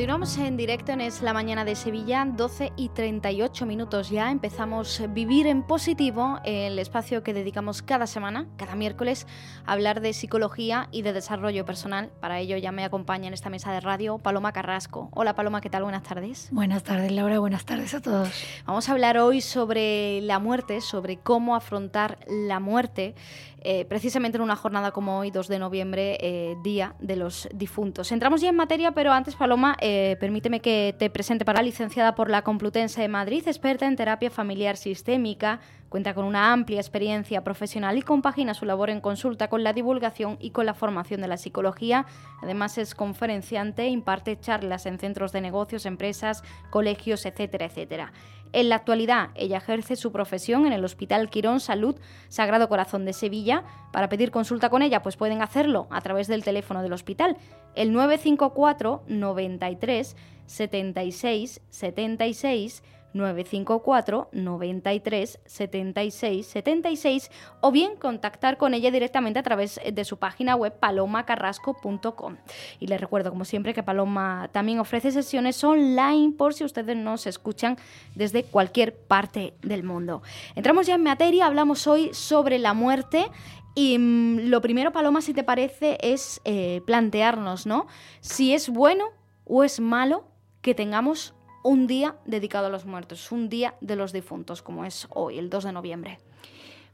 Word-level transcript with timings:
Continuamos 0.00 0.38
en 0.38 0.56
directo 0.56 0.92
en 0.92 1.02
Es 1.02 1.20
la 1.20 1.34
Mañana 1.34 1.66
de 1.66 1.76
Sevilla, 1.76 2.24
12 2.26 2.72
y 2.74 2.88
38 2.88 3.66
minutos 3.66 4.08
ya. 4.08 4.30
Empezamos 4.30 5.02
Vivir 5.10 5.46
en 5.46 5.62
Positivo, 5.62 6.38
el 6.46 6.78
espacio 6.78 7.22
que 7.22 7.34
dedicamos 7.34 7.82
cada 7.82 8.06
semana, 8.06 8.48
cada 8.56 8.76
miércoles, 8.76 9.26
a 9.66 9.72
hablar 9.74 10.00
de 10.00 10.14
psicología 10.14 10.88
y 10.90 11.02
de 11.02 11.12
desarrollo 11.12 11.66
personal. 11.66 12.10
Para 12.18 12.40
ello 12.40 12.56
ya 12.56 12.72
me 12.72 12.82
acompaña 12.82 13.28
en 13.28 13.34
esta 13.34 13.50
mesa 13.50 13.72
de 13.72 13.80
radio 13.80 14.16
Paloma 14.16 14.54
Carrasco. 14.54 15.10
Hola 15.12 15.34
Paloma, 15.34 15.60
¿qué 15.60 15.68
tal? 15.68 15.82
Buenas 15.82 16.04
tardes. 16.04 16.48
Buenas 16.50 16.82
tardes 16.82 17.12
Laura, 17.12 17.38
buenas 17.38 17.66
tardes 17.66 17.92
a 17.92 18.00
todos. 18.00 18.30
Vamos 18.64 18.88
a 18.88 18.92
hablar 18.92 19.18
hoy 19.18 19.42
sobre 19.42 20.22
la 20.22 20.38
muerte, 20.38 20.80
sobre 20.80 21.18
cómo 21.18 21.54
afrontar 21.54 22.20
la 22.26 22.58
muerte. 22.58 23.14
Eh, 23.62 23.84
precisamente 23.84 24.38
en 24.38 24.42
una 24.42 24.56
jornada 24.56 24.90
como 24.90 25.18
hoy, 25.18 25.30
2 25.30 25.48
de 25.48 25.58
noviembre, 25.58 26.16
eh, 26.20 26.56
Día 26.62 26.94
de 26.98 27.16
los 27.16 27.48
Difuntos. 27.52 28.10
Entramos 28.10 28.40
ya 28.40 28.48
en 28.48 28.56
materia, 28.56 28.92
pero 28.92 29.12
antes, 29.12 29.36
Paloma, 29.36 29.76
eh, 29.80 30.16
permíteme 30.18 30.60
que 30.60 30.94
te 30.98 31.10
presente 31.10 31.44
para 31.44 31.58
la 31.58 31.64
licenciada 31.64 32.14
por 32.14 32.30
la 32.30 32.42
Complutense 32.42 33.02
de 33.02 33.08
Madrid, 33.08 33.46
experta 33.46 33.86
en 33.86 33.96
terapia 33.96 34.30
familiar 34.30 34.78
sistémica, 34.78 35.60
Cuenta 35.90 36.14
con 36.14 36.24
una 36.24 36.52
amplia 36.52 36.78
experiencia 36.78 37.42
profesional 37.42 37.98
y 37.98 38.02
compagina 38.02 38.54
su 38.54 38.64
labor 38.64 38.90
en 38.90 39.00
consulta 39.00 39.48
con 39.48 39.64
la 39.64 39.72
divulgación 39.72 40.36
y 40.38 40.52
con 40.52 40.64
la 40.64 40.72
formación 40.72 41.20
de 41.20 41.26
la 41.26 41.36
psicología. 41.36 42.06
Además 42.40 42.78
es 42.78 42.94
conferenciante, 42.94 43.88
imparte 43.88 44.38
charlas 44.38 44.86
en 44.86 45.00
centros 45.00 45.32
de 45.32 45.40
negocios, 45.40 45.86
empresas, 45.86 46.44
colegios, 46.70 47.26
etcétera, 47.26 47.66
etcétera. 47.66 48.12
En 48.52 48.68
la 48.68 48.76
actualidad, 48.76 49.30
ella 49.36 49.58
ejerce 49.58 49.94
su 49.94 50.10
profesión 50.10 50.66
en 50.66 50.72
el 50.72 50.84
Hospital 50.84 51.30
Quirón 51.30 51.60
Salud 51.60 51.96
Sagrado 52.28 52.68
Corazón 52.68 53.04
de 53.04 53.12
Sevilla. 53.12 53.62
Para 53.92 54.08
pedir 54.08 54.32
consulta 54.32 54.70
con 54.70 54.82
ella, 54.82 55.02
pues 55.02 55.16
pueden 55.16 55.40
hacerlo 55.40 55.86
a 55.90 56.00
través 56.00 56.26
del 56.26 56.42
teléfono 56.42 56.82
del 56.82 56.92
hospital, 56.92 57.36
el 57.74 57.92
954 57.92 59.04
93 59.06 60.16
76 60.46 61.60
76 61.70 62.82
954 63.12 64.28
93 64.32 65.40
76 65.44 66.46
76 66.46 67.30
o 67.60 67.70
bien 67.70 67.96
contactar 67.96 68.56
con 68.56 68.74
ella 68.74 68.90
directamente 68.90 69.38
a 69.38 69.42
través 69.42 69.80
de 69.92 70.04
su 70.04 70.18
página 70.18 70.56
web 70.56 70.78
palomacarrasco.com. 70.78 72.36
Y 72.78 72.86
les 72.86 73.00
recuerdo, 73.00 73.30
como 73.30 73.44
siempre, 73.44 73.74
que 73.74 73.82
Paloma 73.82 74.48
también 74.52 74.78
ofrece 74.78 75.10
sesiones 75.10 75.62
online 75.64 76.32
por 76.36 76.54
si 76.54 76.64
ustedes 76.64 76.96
nos 76.96 77.26
escuchan 77.26 77.76
desde 78.14 78.44
cualquier 78.44 78.96
parte 78.96 79.54
del 79.62 79.82
mundo. 79.82 80.22
Entramos 80.54 80.86
ya 80.86 80.94
en 80.94 81.02
materia, 81.02 81.46
hablamos 81.46 81.86
hoy 81.86 82.10
sobre 82.12 82.58
la 82.58 82.74
muerte 82.74 83.26
y 83.74 83.98
mm, 83.98 84.48
lo 84.48 84.60
primero, 84.60 84.92
Paloma, 84.92 85.20
si 85.20 85.34
te 85.34 85.44
parece, 85.44 85.98
es 86.00 86.40
eh, 86.44 86.82
plantearnos, 86.86 87.66
¿no? 87.66 87.86
Si 88.20 88.54
es 88.54 88.68
bueno 88.68 89.06
o 89.44 89.64
es 89.64 89.80
malo 89.80 90.24
que 90.60 90.74
tengamos 90.74 91.34
un 91.62 91.86
día 91.86 92.16
dedicado 92.24 92.66
a 92.66 92.70
los 92.70 92.86
muertos, 92.86 93.30
un 93.32 93.48
día 93.48 93.74
de 93.80 93.96
los 93.96 94.12
difuntos, 94.12 94.62
como 94.62 94.84
es 94.84 95.06
hoy, 95.10 95.38
el 95.38 95.50
2 95.50 95.64
de 95.64 95.72
noviembre? 95.72 96.18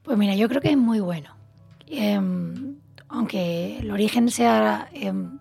Pues 0.02 0.16
mira, 0.18 0.34
yo 0.34 0.48
creo 0.48 0.60
que 0.60 0.70
es 0.70 0.76
muy 0.76 1.00
bueno. 1.00 1.36
Em, 1.86 2.76
aunque 3.08 3.78
el 3.78 3.90
origen 3.90 4.30
sea 4.30 4.88
em, 4.92 5.38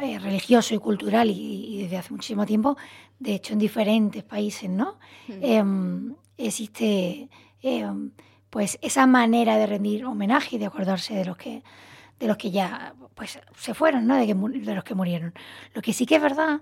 eh, 0.00 0.18
religioso 0.18 0.74
y 0.74 0.78
cultural 0.78 1.30
y, 1.30 1.82
desde 1.82 1.98
hace 1.98 2.12
muchísimo 2.12 2.46
tiempo, 2.46 2.76
de 3.18 3.34
hecho 3.34 3.52
en 3.52 3.58
diferentes 3.58 4.22
países, 4.22 4.70
¿no? 4.70 4.98
Hmm. 5.28 5.38
Em, 5.42 6.14
existe 6.36 7.28
pues 8.50 8.78
esa 8.82 9.06
manera 9.06 9.56
de 9.56 9.66
rendir 9.66 10.04
homenaje 10.04 10.56
y 10.56 10.58
de 10.58 10.66
acordarse 10.66 11.14
de 11.14 11.24
los 11.24 11.36
que 11.36 11.62
de 12.18 12.28
los 12.28 12.36
que 12.36 12.50
ya 12.50 12.94
pues 13.14 13.40
se 13.56 13.74
fueron, 13.74 14.06
¿no? 14.06 14.16
De, 14.16 14.26
de 14.26 14.74
los 14.74 14.84
que 14.84 14.94
murieron. 14.94 15.34
Lo 15.74 15.82
que 15.82 15.92
sí 15.92 16.06
que 16.06 16.16
es 16.16 16.22
verdad 16.22 16.60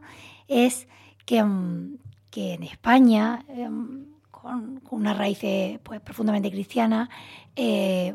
es 0.48 0.88
Mm, 1.28 1.94
que, 2.30 2.54
en 2.54 2.62
España, 2.62 3.44
em, 3.48 4.06
con, 4.30 4.80
una 4.90 5.14
raíz 5.14 5.40
pues, 5.82 6.00
profundamente 6.00 6.50
cristiana, 6.50 7.10
eh, 7.56 8.14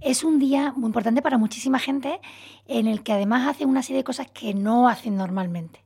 es 0.00 0.24
un 0.24 0.38
día 0.38 0.72
muy 0.76 0.86
importante 0.86 1.22
para 1.22 1.38
muchísima 1.38 1.78
gente 1.78 2.20
en 2.66 2.86
el 2.86 3.02
que 3.02 3.12
además 3.12 3.48
hacen 3.48 3.68
una 3.68 3.82
serie 3.82 3.98
de 3.98 4.04
cosas 4.04 4.30
que 4.30 4.54
no 4.54 4.88
hacen 4.88 5.16
normalmente. 5.16 5.82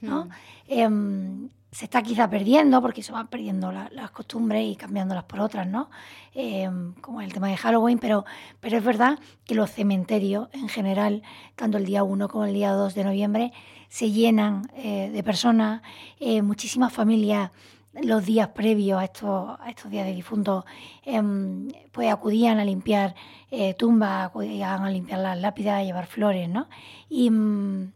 ¿no? 0.00 0.24
Hmm. 0.24 0.30
Em, 0.68 1.48
se 1.70 1.86
está 1.86 2.02
quizá 2.02 2.28
perdiendo 2.28 2.82
porque 2.82 3.02
se 3.02 3.12
van 3.12 3.28
perdiendo 3.28 3.72
las 3.72 4.10
costumbres 4.10 4.62
y 4.70 4.76
cambiándolas 4.76 5.24
por 5.24 5.40
otras, 5.40 5.66
¿no? 5.66 5.88
Em, 6.34 6.92
como 7.00 7.22
el 7.22 7.32
tema 7.32 7.48
de 7.48 7.56
Halloween, 7.56 7.98
pero, 7.98 8.26
pero 8.60 8.76
es 8.76 8.84
verdad 8.84 9.18
que 9.46 9.54
los 9.54 9.70
cementerios 9.70 10.48
en 10.52 10.68
general, 10.68 11.22
tanto 11.56 11.78
el 11.78 11.86
día 11.86 12.02
1 12.02 12.28
como 12.28 12.44
el 12.44 12.52
día 12.52 12.72
2 12.72 12.94
de 12.94 13.04
noviembre, 13.04 13.52
se 13.92 14.10
llenan 14.10 14.70
eh, 14.74 15.10
de 15.12 15.22
personas, 15.22 15.82
eh, 16.18 16.40
muchísimas 16.40 16.94
familias 16.94 17.50
los 17.92 18.24
días 18.24 18.48
previos 18.48 18.98
a 18.98 19.04
estos, 19.04 19.90
días 19.90 20.06
de 20.06 20.14
difuntos, 20.14 20.64
em, 21.02 21.68
pues 21.92 22.10
acudían 22.10 22.58
a 22.58 22.64
limpiar 22.64 23.14
eh, 23.50 23.74
tumbas, 23.74 24.28
acudían 24.28 24.82
a 24.82 24.88
limpiar 24.88 25.20
las 25.20 25.38
lápidas, 25.38 25.74
a 25.74 25.84
llevar 25.84 26.06
flores, 26.06 26.48
¿no? 26.48 26.70
Y, 27.10 27.28
mm, 27.28 27.92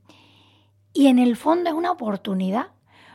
y 0.93 1.07
en 1.07 1.19
el 1.19 1.35
fondo 1.35 1.71
es 1.71 1.75
una 1.75 1.93
oportunidad, 1.93 2.67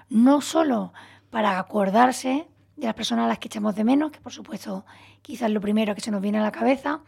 no 0.09 0.41
solo 0.41 0.91
para 1.29 1.59
acordarse 1.59 2.47
de 2.77 2.87
las 2.87 2.95
personas 2.95 3.25
a 3.25 3.27
las 3.27 3.37
que 3.37 3.47
echamos 3.47 3.75
de 3.75 3.83
menos, 3.83 4.11
que 4.11 4.21
por 4.21 4.33
supuesto 4.33 4.85
quizás 5.21 5.51
lo 5.51 5.61
primero 5.61 5.93
que 5.93 6.01
se 6.01 6.09
nos 6.09 6.19
viene 6.19 6.39
a 6.39 6.41
la 6.41 6.51
cabeza, 6.51 7.01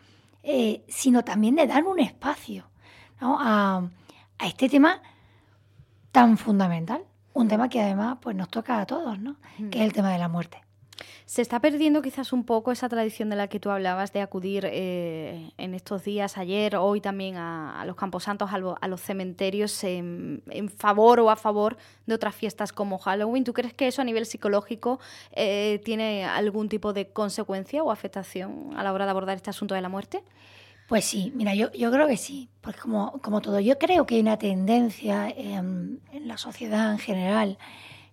sino 0.87 1.23
también 1.23 1.55
de 1.55 1.65
dar 1.65 1.83
un 1.83 1.99
espacio 1.99 2.69
a 3.19 3.81
este 4.39 4.69
tema 4.69 5.01
tan 6.13 6.37
fundamental. 6.37 7.03
Un 7.33 7.47
tema 7.49 7.67
que 7.67 7.81
además 7.81 8.19
pues, 8.21 8.35
nos 8.35 8.47
toca 8.47 8.79
a 8.79 8.85
todos, 8.85 9.19
¿no? 9.19 9.35
Que 9.71 9.79
es 9.79 9.85
el 9.85 9.91
tema 9.91 10.13
de 10.13 10.19
la 10.19 10.29
muerte. 10.29 10.61
Se 11.25 11.41
está 11.41 11.59
perdiendo 11.59 12.03
quizás 12.03 12.31
un 12.31 12.43
poco 12.43 12.71
esa 12.71 12.87
tradición 12.87 13.31
de 13.31 13.35
la 13.35 13.47
que 13.47 13.59
tú 13.59 13.71
hablabas 13.71 14.13
de 14.13 14.21
acudir 14.21 14.67
eh, 14.69 15.51
en 15.57 15.73
estos 15.73 16.03
días, 16.03 16.37
ayer, 16.37 16.75
hoy 16.75 17.01
también 17.01 17.37
a, 17.37 17.83
los 17.87 17.95
camposantos, 17.95 18.51
a, 18.51 18.55
a 18.79 18.87
los 18.87 19.01
cementerios 19.01 19.83
en, 19.83 20.43
favor 20.77 21.19
o 21.21 21.31
a 21.31 21.35
favor 21.35 21.77
de 22.05 22.13
otras 22.13 22.35
fiestas 22.35 22.71
como 22.71 22.99
Halloween. 22.99 23.43
¿Tú 23.43 23.53
crees 23.53 23.73
que 23.73 23.87
eso 23.87 24.03
a 24.03 24.05
nivel 24.05 24.27
psicológico 24.27 24.99
eh, 25.31 25.81
tiene 25.83 26.25
algún 26.25 26.69
tipo 26.69 26.93
de 26.93 27.07
consecuencia 27.07 27.81
o 27.81 27.89
afectación 27.89 28.69
a 28.75 28.83
la 28.83 28.93
hora 28.93 29.05
de 29.05 29.11
abordar 29.11 29.35
este 29.35 29.49
asunto 29.49 29.73
de 29.73 29.81
la 29.81 29.89
muerte? 29.89 30.23
Pues 30.87 31.05
sí, 31.05 31.31
mira, 31.35 31.55
yo, 31.55 31.71
yo 31.71 31.91
creo 31.91 32.07
que 32.07 32.17
sí, 32.17 32.49
porque 32.61 32.79
como, 32.79 33.19
como 33.21 33.41
todo, 33.41 33.59
yo 33.59 33.77
creo 33.79 34.05
que 34.05 34.15
hay 34.15 34.21
una 34.21 34.37
tendencia 34.37 35.29
en, 35.29 36.01
la 36.13 36.37
sociedad 36.37 36.91
en 36.91 36.99
general, 36.99 37.57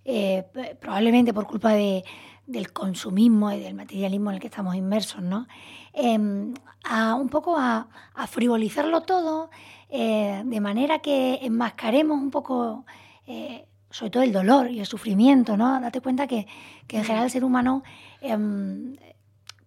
eh, 0.05 0.47
probablemente 0.81 1.35
por 1.35 1.47
culpa 1.47 1.73
de, 1.73 2.05
del 2.47 2.73
consumismo 2.73 3.51
y 3.53 3.61
del 3.61 3.75
materialismo 3.75 4.31
en 4.31 4.37
el 4.37 4.41
que 4.41 4.47
estamos 4.47 4.75
inmersos, 4.75 5.23
¿no? 5.23 5.47
Em, 5.93 6.55
a 6.85 7.15
un 7.15 7.29
poco 7.29 7.57
a, 7.57 7.89
frivolizarlo 8.29 9.03
todo, 9.03 9.51
eh, 9.89 10.43
de 10.45 10.61
manera 10.61 11.01
que 11.01 11.41
enmascaremos 11.43 12.19
un 12.19 12.31
poco, 12.31 12.85
eh, 13.27 13.67
sobre 13.91 14.11
todo 14.11 14.23
el 14.23 14.33
dolor 14.33 14.71
y 14.71 14.81
el 14.81 14.87
sufrimiento, 14.87 15.57
¿no? 15.57 15.81
Date 15.81 16.01
cuenta 16.01 16.27
que, 16.27 16.47
que 16.87 16.99
en 16.99 17.05
general 17.05 17.25
el 17.25 17.31
ser 17.31 17.45
humano 17.45 17.83
em, 18.21 18.97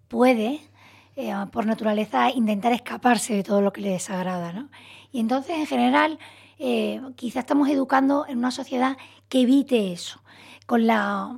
puede 0.07 0.61
eh, 1.15 1.33
por 1.51 1.65
naturaleza, 1.65 2.31
intentar 2.31 2.73
escaparse 2.73 3.35
de 3.35 3.43
todo 3.43 3.61
lo 3.61 3.71
que 3.71 3.81
le 3.81 3.89
desagrada. 3.89 4.51
¿no? 4.51 4.69
Y 5.11 5.19
entonces, 5.19 5.57
en 5.57 5.67
general, 5.67 6.19
eh, 6.59 7.01
quizá 7.15 7.39
estamos 7.39 7.69
educando 7.69 8.25
en 8.27 8.37
una 8.39 8.51
sociedad 8.51 8.97
que 9.29 9.41
evite 9.41 9.91
eso, 9.91 10.21
con 10.65 10.87
la, 10.87 11.37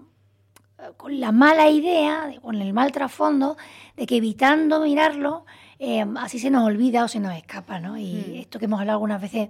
con 0.97 1.19
la 1.19 1.31
mala 1.31 1.69
idea, 1.69 2.33
con 2.41 2.61
el 2.61 2.73
mal 2.73 2.91
trasfondo, 2.91 3.57
de 3.97 4.05
que 4.05 4.17
evitando 4.17 4.81
mirarlo, 4.81 5.45
eh, 5.79 6.05
así 6.17 6.39
se 6.39 6.49
nos 6.49 6.63
olvida 6.63 7.03
o 7.03 7.07
se 7.07 7.19
nos 7.19 7.33
escapa. 7.33 7.79
¿no? 7.79 7.97
Y 7.97 8.13
mm. 8.27 8.35
esto 8.35 8.59
que 8.59 8.65
hemos 8.65 8.79
hablado 8.79 8.97
algunas 8.97 9.21
veces 9.21 9.49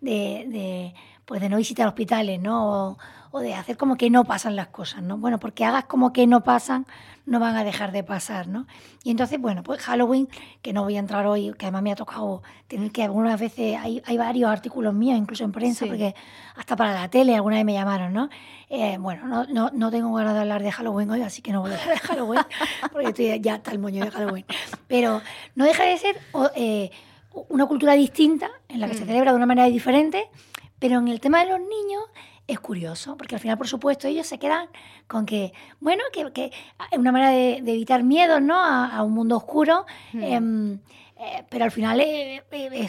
de, 0.00 0.46
de, 0.48 0.94
pues 1.26 1.40
de 1.40 1.48
no 1.48 1.58
visitar 1.58 1.86
hospitales, 1.86 2.40
¿no? 2.40 2.90
O, 2.90 2.98
o 3.32 3.40
de 3.40 3.54
hacer 3.54 3.76
como 3.76 3.96
que 3.96 4.08
no 4.08 4.24
pasan 4.24 4.56
las 4.56 4.68
cosas, 4.68 5.02
¿no? 5.02 5.18
Bueno, 5.18 5.38
porque 5.38 5.64
hagas 5.64 5.84
como 5.84 6.12
que 6.12 6.26
no 6.26 6.42
pasan, 6.42 6.86
no 7.26 7.40
van 7.40 7.56
a 7.56 7.64
dejar 7.64 7.92
de 7.92 8.02
pasar, 8.02 8.48
¿no? 8.48 8.66
Y 9.04 9.10
entonces, 9.10 9.38
bueno, 9.38 9.62
pues 9.62 9.82
Halloween, 9.82 10.28
que 10.62 10.72
no 10.72 10.84
voy 10.84 10.96
a 10.96 11.00
entrar 11.00 11.26
hoy, 11.26 11.52
que 11.58 11.66
además 11.66 11.82
me 11.82 11.92
ha 11.92 11.96
tocado 11.96 12.42
tener 12.68 12.92
que 12.92 13.02
algunas 13.02 13.38
veces, 13.38 13.76
hay, 13.78 14.02
hay 14.06 14.16
varios 14.16 14.50
artículos 14.50 14.94
míos, 14.94 15.18
incluso 15.18 15.44
en 15.44 15.52
prensa, 15.52 15.84
porque 15.86 16.14
hasta 16.54 16.76
para 16.76 16.94
la 16.94 17.10
tele 17.10 17.34
alguna 17.34 17.56
vez 17.56 17.64
me 17.64 17.74
llamaron, 17.74 18.12
¿no? 18.12 18.30
Eh, 18.70 18.96
bueno, 18.98 19.26
no, 19.26 19.44
no, 19.46 19.70
no, 19.70 19.90
tengo 19.90 20.14
ganas 20.14 20.34
de 20.34 20.40
hablar 20.40 20.62
de 20.62 20.72
Halloween 20.72 21.10
hoy, 21.10 21.22
así 21.22 21.42
que 21.42 21.52
no 21.52 21.60
voy 21.60 21.72
a 21.72 21.74
hablar 21.74 21.94
de 21.94 22.00
Halloween, 22.00 22.40
porque 22.92 23.08
estoy 23.08 23.40
ya 23.40 23.56
está 23.56 23.72
el 23.72 23.80
moño 23.80 24.04
de 24.04 24.10
Halloween. 24.10 24.46
Pero 24.86 25.20
no 25.56 25.64
deja 25.64 25.84
de 25.84 25.98
ser 25.98 26.16
eh, 26.54 26.90
una 27.48 27.66
cultura 27.66 27.94
distinta, 27.94 28.50
en 28.68 28.80
la 28.80 28.88
que 28.88 28.94
se 28.94 29.04
mm. 29.04 29.08
celebra 29.08 29.32
de 29.32 29.36
una 29.36 29.46
manera 29.46 29.68
diferente, 29.68 30.30
pero 30.78 30.98
en 30.98 31.08
el 31.08 31.20
tema 31.20 31.44
de 31.44 31.50
los 31.50 31.60
niños 31.60 32.04
es 32.46 32.60
curioso, 32.60 33.16
porque 33.16 33.34
al 33.34 33.40
final, 33.40 33.58
por 33.58 33.66
supuesto, 33.66 34.06
ellos 34.06 34.26
se 34.26 34.38
quedan 34.38 34.68
con 35.08 35.26
que, 35.26 35.52
bueno, 35.80 36.02
que, 36.12 36.32
que 36.32 36.52
es 36.90 36.98
una 36.98 37.12
manera 37.12 37.30
de, 37.30 37.56
evitar 37.56 38.02
miedos, 38.04 38.40
¿no? 38.40 38.54
A, 38.56 39.02
un 39.02 39.12
mundo 39.12 39.36
oscuro, 39.36 39.84
hmm. 40.12 40.22
em, 40.22 40.78
eh, 41.18 41.44
pero 41.48 41.64
al 41.64 41.70
final 41.70 42.00
es, 42.00 42.42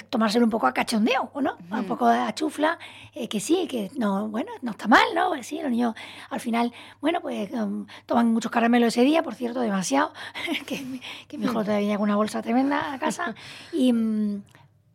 tomárselo 0.10 0.45
un 0.45 0.51
poco 0.51 0.68
a 0.68 0.74
cachondeo, 0.74 1.31
¿no? 1.42 1.57
Un 1.72 1.80
hmm. 1.80 1.86
poco 1.86 2.06
a 2.06 2.34
chufla, 2.36 2.78
eh, 3.16 3.28
que 3.28 3.39
sí, 3.39 3.68
que 3.68 3.90
no, 3.95 4.28
bueno, 4.28 4.51
no 4.62 4.72
está 4.72 4.88
mal, 4.88 5.06
¿no? 5.16 5.30
Pues 5.30 5.48
sí, 5.48 5.60
los 5.60 5.72
niños 5.72 5.95
al 6.30 6.40
final, 6.40 6.72
bueno, 7.01 7.19
pues 7.22 7.51
em, 7.51 7.88
toman 8.06 8.31
muchos 8.31 8.51
caramelos 8.51 8.90
ese 8.90 9.04
día, 9.04 9.24
por 9.24 9.33
cierto, 9.33 9.62
demasiado, 9.62 10.13
que, 10.68 11.01
que 11.28 11.38
mejor 11.38 11.63
hmm. 11.63 11.66
todavía 11.66 11.98
con 11.98 12.04
una 12.04 12.16
bolsa 12.16 12.44
tremenda 12.44 12.94
a 12.94 13.00
casa. 13.00 13.33
Y, 13.74 13.92
mm, 13.92 14.44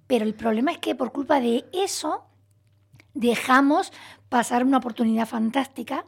pero 0.06 0.24
el 0.24 0.34
problema 0.34 0.70
es 0.70 0.78
que 0.78 0.94
por 0.94 1.10
culpa 1.10 1.40
de 1.40 1.64
eso 1.72 2.26
dejamos 3.14 3.92
pasar 4.28 4.64
una 4.64 4.78
oportunidad 4.78 5.26
fantástica 5.26 6.04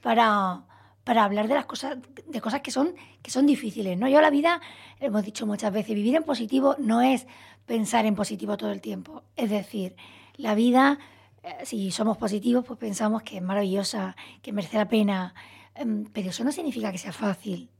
para, 0.00 0.62
para 1.04 1.24
hablar 1.24 1.48
de 1.48 1.54
las 1.54 1.66
cosas, 1.66 1.98
de 2.26 2.40
cosas 2.40 2.60
que 2.60 2.70
son, 2.70 2.94
que 3.22 3.30
son 3.30 3.46
difíciles. 3.46 3.98
¿no? 3.98 4.08
Yo 4.08 4.20
la 4.20 4.30
vida, 4.30 4.60
hemos 5.00 5.24
dicho 5.24 5.46
muchas 5.46 5.72
veces, 5.72 5.94
vivir 5.94 6.16
en 6.16 6.22
positivo 6.22 6.76
no 6.78 7.02
es 7.02 7.26
pensar 7.66 8.06
en 8.06 8.14
positivo 8.14 8.56
todo 8.56 8.70
el 8.72 8.80
tiempo. 8.80 9.24
Es 9.36 9.50
decir, 9.50 9.96
la 10.36 10.54
vida, 10.54 10.98
eh, 11.42 11.64
si 11.64 11.90
somos 11.90 12.16
positivos, 12.16 12.64
pues 12.64 12.78
pensamos 12.78 13.22
que 13.22 13.36
es 13.36 13.42
maravillosa, 13.42 14.16
que 14.42 14.52
merece 14.52 14.78
la 14.78 14.88
pena, 14.88 15.34
em, 15.74 16.04
pero 16.12 16.30
eso 16.30 16.44
no 16.44 16.52
significa 16.52 16.92
que 16.92 16.98
sea 16.98 17.12
fácil, 17.12 17.70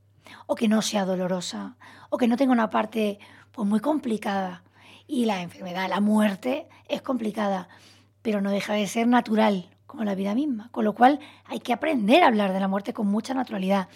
o 0.46 0.54
que 0.54 0.68
no 0.68 0.82
sea 0.82 1.04
dolorosa, 1.04 1.76
o 2.10 2.18
que 2.18 2.28
no 2.28 2.36
tenga 2.36 2.52
una 2.52 2.70
parte 2.70 3.18
pues, 3.52 3.66
muy 3.66 3.80
complicada. 3.80 4.62
Y 5.06 5.24
la 5.24 5.40
enfermedad, 5.40 5.88
la 5.88 6.00
muerte, 6.00 6.68
es 6.88 7.00
complicada 7.00 7.68
pero 8.26 8.40
no 8.40 8.50
deja 8.50 8.72
de 8.72 8.88
ser 8.88 9.06
natural, 9.06 9.70
como 9.86 10.02
la 10.02 10.16
vida 10.16 10.34
misma. 10.34 10.68
Con 10.72 10.84
lo 10.84 10.96
cual 10.96 11.20
hay 11.44 11.60
que 11.60 11.72
aprender 11.72 12.24
a 12.24 12.26
hablar 12.26 12.52
de 12.52 12.58
la 12.58 12.66
muerte 12.66 12.92
con 12.92 13.06
mucha 13.06 13.34
naturalidad. 13.34 13.86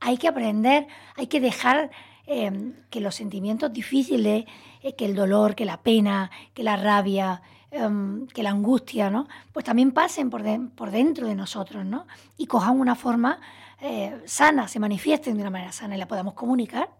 Hay 0.00 0.18
que 0.18 0.28
aprender, 0.28 0.86
hay 1.16 1.28
que 1.28 1.40
dejar 1.40 1.90
em, 2.26 2.74
que 2.90 3.00
los 3.00 3.14
sentimientos 3.14 3.72
difíciles, 3.72 4.44
eh, 4.82 4.94
que 4.96 5.06
el 5.06 5.14
dolor, 5.14 5.54
que 5.54 5.64
la 5.64 5.80
pena, 5.80 6.30
que 6.52 6.62
la 6.62 6.76
rabia, 6.76 7.40
em, 7.70 8.26
que 8.26 8.42
la 8.42 8.50
angustia, 8.50 9.08
¿no? 9.08 9.26
Pues 9.50 9.64
también 9.64 9.92
pasen 9.92 10.28
por, 10.28 10.42
por 10.72 10.90
dentro 10.90 11.26
de 11.26 11.34
nosotros, 11.34 11.86
¿no? 11.86 12.06
Y 12.36 12.44
cojan 12.44 12.78
una 12.78 12.94
forma 12.94 13.40
eh, 13.80 14.20
sana, 14.26 14.68
se 14.68 14.78
manifiesten 14.78 15.36
de 15.36 15.40
una 15.40 15.50
manera 15.50 15.72
sana 15.72 15.96
y 15.96 15.98
la 15.98 16.06
podamos 16.06 16.34
comunicar. 16.34 16.90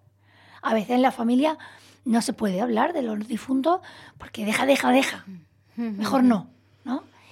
A 0.63 0.73
veces 0.73 0.93
en 0.93 1.03
la 1.03 1.13
familia 1.13 1.59
no 2.07 2.23
se 2.23 2.33
puede 2.33 2.63
hablar 2.63 2.95
de 2.95 3.03
los 3.03 3.29
difuntos 3.29 3.83
porque 4.17 4.47
deja, 4.47 4.65
deja, 4.65 4.91
deja. 4.93 5.27
Mejor 5.77 6.25
no. 6.25 6.49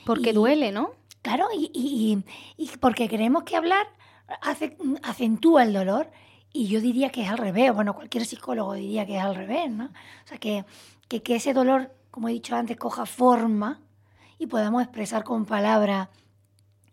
Porque 0.08 0.32
duele, 0.32 0.72
¿no? 0.72 0.93
Claro, 1.20 1.49
y, 1.52 2.25
porque 2.81 3.10
creemos 3.10 3.43
que 3.43 3.56
hablar 3.56 3.87
hace, 4.40 4.75
acentúa 5.02 5.64
el 5.64 5.75
dolor 5.75 6.10
y 6.50 6.66
yo 6.69 6.81
diría 6.81 7.10
que 7.10 7.25
es 7.25 7.28
al 7.28 7.37
revés, 7.37 7.75
bueno, 7.75 7.94
cualquier 7.94 8.25
psicólogo 8.25 8.72
diría 8.72 9.05
que 9.05 9.19
es 9.19 9.22
al 9.22 9.34
revés, 9.34 9.70
¿no? 9.70 9.84
O 9.84 10.26
sea, 10.26 10.38
que, 10.38 10.64
que, 11.08 11.22
que 11.22 11.37
ese 11.37 11.52
dolor, 11.52 11.94
como 12.10 12.31
he 12.31 12.32
dicho 12.32 12.56
antes, 12.56 12.78
coja 12.78 13.05
forma 13.05 13.82
y 14.38 14.46
podamos 14.46 14.82
expresar 14.82 15.25
con 15.25 15.44
palabras 15.44 16.08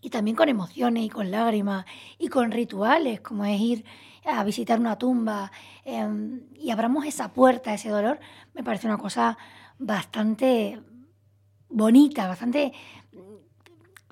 y 0.02 0.10
también 0.10 0.36
con 0.36 0.50
emociones 0.50 1.06
y 1.06 1.10
con 1.10 1.32
lágrimas 1.32 1.86
y 2.18 2.28
con 2.28 2.52
rituales, 2.52 3.22
como 3.22 3.46
es 3.46 3.62
ir 3.62 3.86
a 4.26 4.44
visitar 4.44 4.78
una 4.78 4.98
tumba 4.98 5.54
em, 5.86 6.42
y 6.54 6.70
abramos 6.70 7.06
esa 7.06 7.32
puerta 7.32 7.72
a 7.72 7.76
ese 7.76 7.88
dolor, 7.88 8.20
me 8.54 8.62
parece 8.62 8.88
una 8.88 8.98
cosa 8.98 9.38
bastante 9.80 10.82
bonita, 11.70 12.28
bastante 12.28 12.74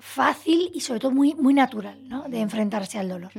fácil 0.04 0.70
y 0.74 0.80
sobre 0.80 1.00
todo 1.00 1.12
muy, 1.12 1.34
muy 1.34 1.54
natural 1.54 1.96
¿no? 2.06 2.24
de 2.28 2.38
enfrentarse 2.40 2.98
al 2.98 3.08
dolor. 3.08 3.32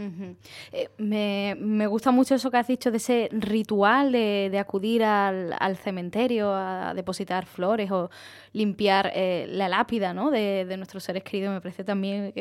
Eh, 0.71 0.89
me, 0.97 1.85
gusta 1.85 2.09
mucho 2.09 2.33
eso 2.33 2.49
que 2.49 2.57
has 2.57 2.67
dicho 2.67 2.89
de 2.89 2.97
ese 2.97 3.29
ritual 3.31 4.11
de, 4.11 4.49
de 4.51 4.57
acudir 4.57 5.03
al, 5.03 5.55
al, 5.59 5.77
cementerio 5.77 6.51
a 6.51 6.93
depositar 6.95 7.45
flores 7.45 7.91
o 7.91 8.09
limpiar 8.51 9.11
eh, 9.13 9.45
la 9.47 9.69
lápida 9.69 10.15
¿no? 10.15 10.31
de, 10.31 10.65
de, 10.65 10.75
nuestros 10.77 11.03
seres 11.03 11.21
queridos. 11.21 11.53
Me 11.53 11.61
parece 11.61 11.83
también 11.83 12.33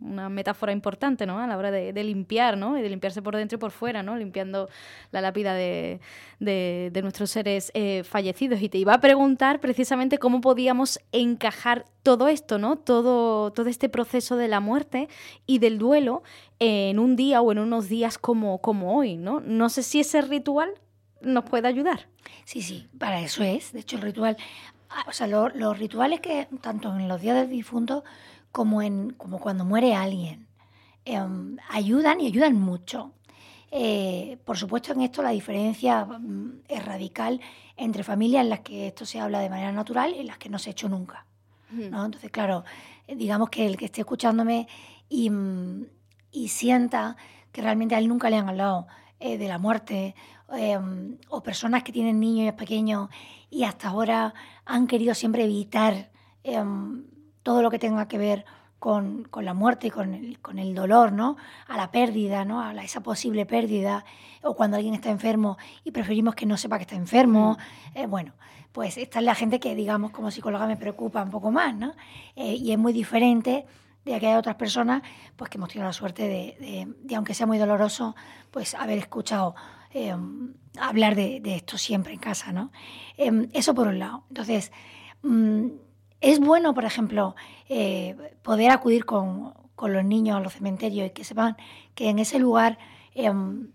una 0.00 0.28
metáfora 0.28 0.70
importante 0.70 1.26
¿no? 1.26 1.40
a 1.40 1.46
la 1.48 1.58
hora 1.58 1.72
de, 1.72 2.04
limpiar 2.04 2.56
¿no? 2.56 2.78
y 2.78 2.82
de 2.82 2.88
limpiarse 2.88 3.22
por 3.22 3.36
dentro 3.36 3.56
y 3.56 3.58
por 3.58 3.72
fuera, 3.72 4.04
¿no? 4.04 4.16
limpiando 4.16 4.68
la 5.10 5.20
lápida 5.20 5.54
de, 5.54 6.00
de 6.38 7.00
nuestros 7.02 7.30
seres 7.30 7.72
eh, 7.74 8.04
fallecidos. 8.04 8.62
Y 8.62 8.68
te 8.68 8.78
iba 8.78 8.94
a 8.94 9.00
preguntar 9.00 9.60
precisamente 9.60 10.18
cómo 10.18 10.40
podíamos 10.40 11.00
encajar 11.12 11.84
todo 12.02 12.28
esto, 12.28 12.58
¿no? 12.58 12.76
todo, 12.76 13.47
todo 13.52 13.68
este 13.68 13.88
proceso 13.88 14.36
de 14.36 14.48
la 14.48 14.60
muerte 14.60 15.08
y 15.46 15.58
del 15.58 15.78
duelo 15.78 16.22
en 16.58 16.98
un 16.98 17.16
día 17.16 17.40
o 17.40 17.52
en 17.52 17.58
unos 17.58 17.88
días 17.88 18.18
como, 18.18 18.58
como 18.60 18.96
hoy. 18.96 19.16
¿no? 19.16 19.40
no 19.40 19.68
sé 19.68 19.82
si 19.82 20.00
ese 20.00 20.20
ritual 20.22 20.70
nos 21.20 21.44
puede 21.44 21.68
ayudar. 21.68 22.08
Sí, 22.44 22.62
sí, 22.62 22.88
para 22.98 23.20
eso 23.20 23.42
es. 23.42 23.72
De 23.72 23.80
hecho, 23.80 23.96
el 23.96 24.02
ritual 24.02 24.36
Ah, 24.90 25.04
o 25.06 25.12
sea, 25.12 25.26
los 25.26 25.78
rituales 25.78 26.20
que, 26.20 26.48
tanto 26.60 26.94
en 26.96 27.08
los 27.08 27.20
días 27.20 27.36
del 27.36 27.50
difunto 27.50 28.04
como, 28.52 28.80
en, 28.82 29.10
como 29.10 29.38
cuando 29.38 29.64
muere 29.64 29.94
alguien, 29.94 30.48
em, 31.04 31.56
ayudan 31.70 32.20
y 32.20 32.26
ayudan 32.26 32.54
mucho. 32.54 33.12
Eh, 33.70 34.38
por 34.44 34.56
supuesto, 34.56 34.92
en 34.92 35.02
esto 35.02 35.22
la 35.22 35.30
diferencia 35.30 36.04
mm, 36.06 36.62
es 36.68 36.84
radical 36.84 37.40
entre 37.76 38.02
familias 38.02 38.42
en 38.42 38.50
las 38.50 38.60
que 38.60 38.88
esto 38.88 39.04
se 39.04 39.20
habla 39.20 39.40
de 39.40 39.50
manera 39.50 39.72
natural 39.72 40.14
y 40.14 40.20
en 40.20 40.26
las 40.28 40.38
que 40.38 40.48
no 40.48 40.58
se 40.58 40.70
ha 40.70 40.72
hecho 40.72 40.88
nunca. 40.88 41.26
¿No? 41.70 42.04
Entonces, 42.04 42.30
claro, 42.30 42.64
eh, 43.06 43.16
digamos 43.16 43.50
que 43.50 43.66
el 43.66 43.76
que 43.76 43.86
esté 43.86 44.02
escuchándome 44.02 44.68
y, 45.08 45.30
mm, 45.30 45.86
y 46.32 46.48
sienta 46.48 47.16
que 47.52 47.62
realmente 47.62 47.94
a 47.94 47.98
él 47.98 48.08
nunca 48.08 48.30
le 48.30 48.36
han 48.36 48.48
hablado 48.48 48.86
eh, 49.20 49.36
de 49.36 49.48
la 49.48 49.58
muerte, 49.58 50.14
em, 50.52 51.18
o 51.28 51.42
personas 51.42 51.82
que 51.82 51.92
tienen 51.92 52.20
niños 52.20 52.54
pequeños 52.54 53.08
y 53.50 53.64
hasta 53.64 53.88
ahora 53.88 54.32
han 54.64 54.86
querido 54.86 55.14
siempre 55.14 55.44
evitar 55.44 56.10
em, 56.44 57.04
todo 57.42 57.62
lo 57.62 57.70
que 57.70 57.78
tenga 57.78 58.06
que 58.06 58.16
ver 58.16 58.44
con, 58.78 59.24
con 59.24 59.44
la 59.44 59.54
muerte 59.54 59.88
y 59.88 59.90
con 59.90 60.14
el, 60.14 60.38
con 60.40 60.58
el, 60.58 60.74
dolor, 60.74 61.12
¿no? 61.12 61.36
A 61.66 61.76
la 61.76 61.90
pérdida, 61.90 62.44
¿no? 62.44 62.60
A 62.60 62.72
esa 62.84 63.00
posible 63.00 63.44
pérdida, 63.44 64.04
o 64.42 64.54
cuando 64.54 64.76
alguien 64.76 64.94
está 64.94 65.10
enfermo 65.10 65.58
y 65.84 65.90
preferimos 65.90 66.34
que 66.34 66.46
no 66.46 66.56
sepa 66.56 66.78
que 66.78 66.82
está 66.82 66.94
enfermo. 66.94 67.58
Mm. 67.94 67.98
Eh, 67.98 68.06
bueno, 68.06 68.34
pues 68.72 68.98
esta 68.98 69.18
es 69.18 69.24
la 69.24 69.34
gente 69.34 69.60
que, 69.60 69.74
digamos, 69.74 70.10
como 70.10 70.30
psicóloga 70.30 70.66
me 70.66 70.76
preocupa 70.76 71.22
un 71.22 71.30
poco 71.30 71.50
más, 71.50 71.74
¿no? 71.74 71.94
Eh, 72.36 72.54
y 72.54 72.72
es 72.72 72.78
muy 72.78 72.92
diferente 72.92 73.66
de 74.04 74.20
que 74.20 74.26
hay 74.26 74.36
otras 74.36 74.56
personas 74.56 75.02
pues 75.36 75.50
que 75.50 75.58
hemos 75.58 75.68
tenido 75.68 75.86
la 75.86 75.92
suerte 75.92 76.26
de, 76.26 76.94
de, 77.02 77.14
aunque 77.14 77.34
sea 77.34 77.46
muy 77.46 77.58
doloroso, 77.58 78.14
pues 78.50 78.74
haber 78.74 78.98
escuchado 78.98 79.54
eh, 79.92 80.14
hablar 80.78 81.14
de, 81.14 81.42
esto 81.44 81.78
siempre 81.78 82.12
en 82.12 82.18
casa, 82.18 82.52
¿no? 82.52 82.70
Em, 83.16 83.48
eso 83.52 83.74
por 83.74 83.88
un 83.88 83.98
lado. 83.98 84.24
Entonces, 84.28 84.72
mm, 85.22 85.68
es 86.20 86.40
bueno, 86.40 86.74
por 86.74 86.84
ejemplo, 86.84 87.34
eh, 87.68 88.16
poder 88.42 88.70
acudir 88.70 89.04
con, 89.04 89.54
con, 89.74 89.92
los 89.92 90.04
niños 90.04 90.36
a 90.36 90.40
los 90.40 90.54
cementerios 90.54 91.08
y 91.08 91.10
que 91.10 91.24
sepan 91.24 91.56
que 91.94 92.08
en 92.08 92.18
ese 92.18 92.38
lugar 92.38 92.78
em, 93.14 93.70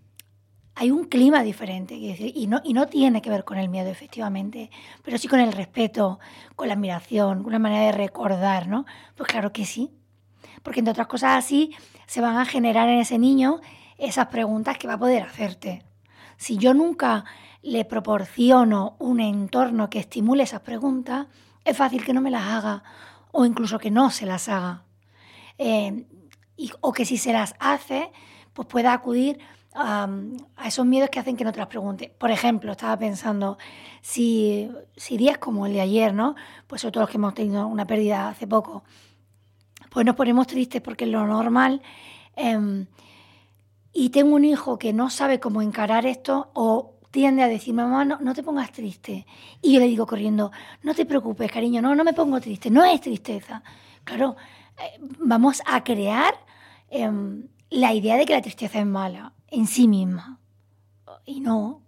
hay 0.75 0.92
un 0.92 1.06
clima 1.06 1.44
diferente 1.44 1.96
y, 1.96 2.48
no, 2.48 2.62
y 2.63 2.74
no 2.74 2.88
tiene 2.88 3.22
que 3.22 3.30
ver 3.30 3.44
con 3.44 3.58
el 3.58 3.70
miedo, 3.70 3.89
efectivamente, 3.89 4.72
pero 5.03 5.18
sí 5.18 5.27
con 5.27 5.39
el 5.39 5.51
respeto, 5.51 6.20
con 6.56 6.68
la 6.68 6.74
admiración, 6.74 7.46
una 7.46 7.60
manera 7.60 7.86
de 7.86 7.92
recordar, 7.92 8.68
¿no? 8.68 8.86
Pues 9.15 9.30
claro 9.30 9.53
que 9.53 9.65
sí, 9.65 9.92
porque 10.63 10.80
entre 10.80 10.92
otras 10.92 11.08
cosas 11.08 11.38
así 11.38 11.75
se 12.08 12.22
van 12.22 12.38
a 12.38 12.46
generar 12.46 12.89
en 12.89 13.00
ese 13.00 13.20
niño 13.20 13.62
esas 13.98 14.27
preguntas 14.27 14.77
que 14.77 14.88
va 14.88 14.94
a 14.94 15.00
poder 15.00 15.24
hacerte. 15.24 15.84
Si 16.38 16.58
yo 16.58 16.74
nunca 16.74 17.24
le 17.62 17.86
proporciono 17.86 18.96
un 19.00 19.20
entorno 19.20 19.89
que 19.89 20.00
estimule 20.00 20.44
esas 20.44 20.62
preguntas, 20.62 21.27
es 21.63 21.77
fácil 21.77 22.03
que 22.03 22.13
no 22.13 22.22
me 22.22 22.32
las 22.32 22.44
haga 22.44 22.84
o 23.32 23.46
incluso 23.46 23.80
que 23.80 23.92
no 23.92 24.10
se 24.10 24.25
las 24.25 24.50
haga. 24.50 24.84
Eh, 25.58 26.08
o 26.82 26.92
que 26.92 27.06
si 27.06 27.18
se 27.18 27.32
las 27.32 27.56
hace, 27.60 28.12
pues 28.53 28.68
pueda 28.68 28.94
acudir 28.94 29.39
a, 29.75 30.08
esos 30.65 30.86
miedos 30.86 31.10
que 31.10 31.20
hacen 31.20 31.36
que 31.36 31.44
no 31.44 31.51
te 31.51 31.60
las 31.60 31.68
pregunte. 31.68 32.13
Por 32.18 32.32
ejemplo, 32.32 32.72
estaba 32.72 32.98
pensando, 32.98 33.58
si, 34.01 34.70
si 34.96 35.18
días 35.18 35.38
como 35.38 35.65
el 35.65 35.74
de 35.74 35.82
ayer, 35.82 36.13
¿no? 36.13 36.36
Pues 36.68 36.82
sobre 36.82 36.92
todo 36.94 37.03
los 37.03 37.10
que 37.10 37.18
hemos 37.18 37.34
tenido 37.34 37.68
una 37.68 37.86
pérdida 37.86 38.30
hace 38.30 38.48
poco, 38.48 38.84
pues 39.89 40.06
nos 40.06 40.15
ponemos 40.15 40.48
tristes 40.48 40.82
porque 40.82 41.06
es 41.06 41.12
lo 41.12 41.25
normal. 41.27 41.82
Em, 42.36 42.88
y 43.94 44.10
tengo 44.10 44.36
un 44.36 44.46
hijo 44.46 44.80
que 44.80 44.94
no 44.94 45.10
sabe 45.10 45.39
cómo 45.39 45.62
encarar 45.62 46.06
esto 46.06 46.50
o 46.53 46.96
tiende 47.12 47.44
a 47.44 47.48
decir, 47.48 47.75
mamá, 47.75 48.06
no, 48.06 48.18
no, 48.20 48.34
te 48.34 48.42
pongas 48.42 48.72
triste. 48.72 49.27
Y 49.62 49.74
yo 49.74 49.80
le 49.80 49.88
digo 49.88 50.08
corriendo, 50.08 50.51
no 50.82 50.96
te 50.96 51.06
preocupes, 51.06 51.51
cariño, 51.51 51.82
no, 51.82 51.96
no 51.96 52.03
me 52.03 52.13
pongo 52.13 52.42
triste, 52.42 52.72
no 52.72 52.84
es 52.84 53.01
tristeza. 53.01 53.63
Claro, 54.03 54.36
eh, 54.80 55.00
vamos 55.20 55.62
a 55.65 55.84
crear 55.84 56.34
em, 56.89 57.48
la 57.70 57.94
idea 57.94 58.18
de 58.18 58.25
que 58.25 58.34
la 58.34 58.42
tristeza 58.42 58.80
es 58.80 58.86
mala 58.86 59.34
en 59.54 59.68
sí 59.68 59.88
misma. 59.88 60.40
Y 61.26 61.40
no, 61.40 61.82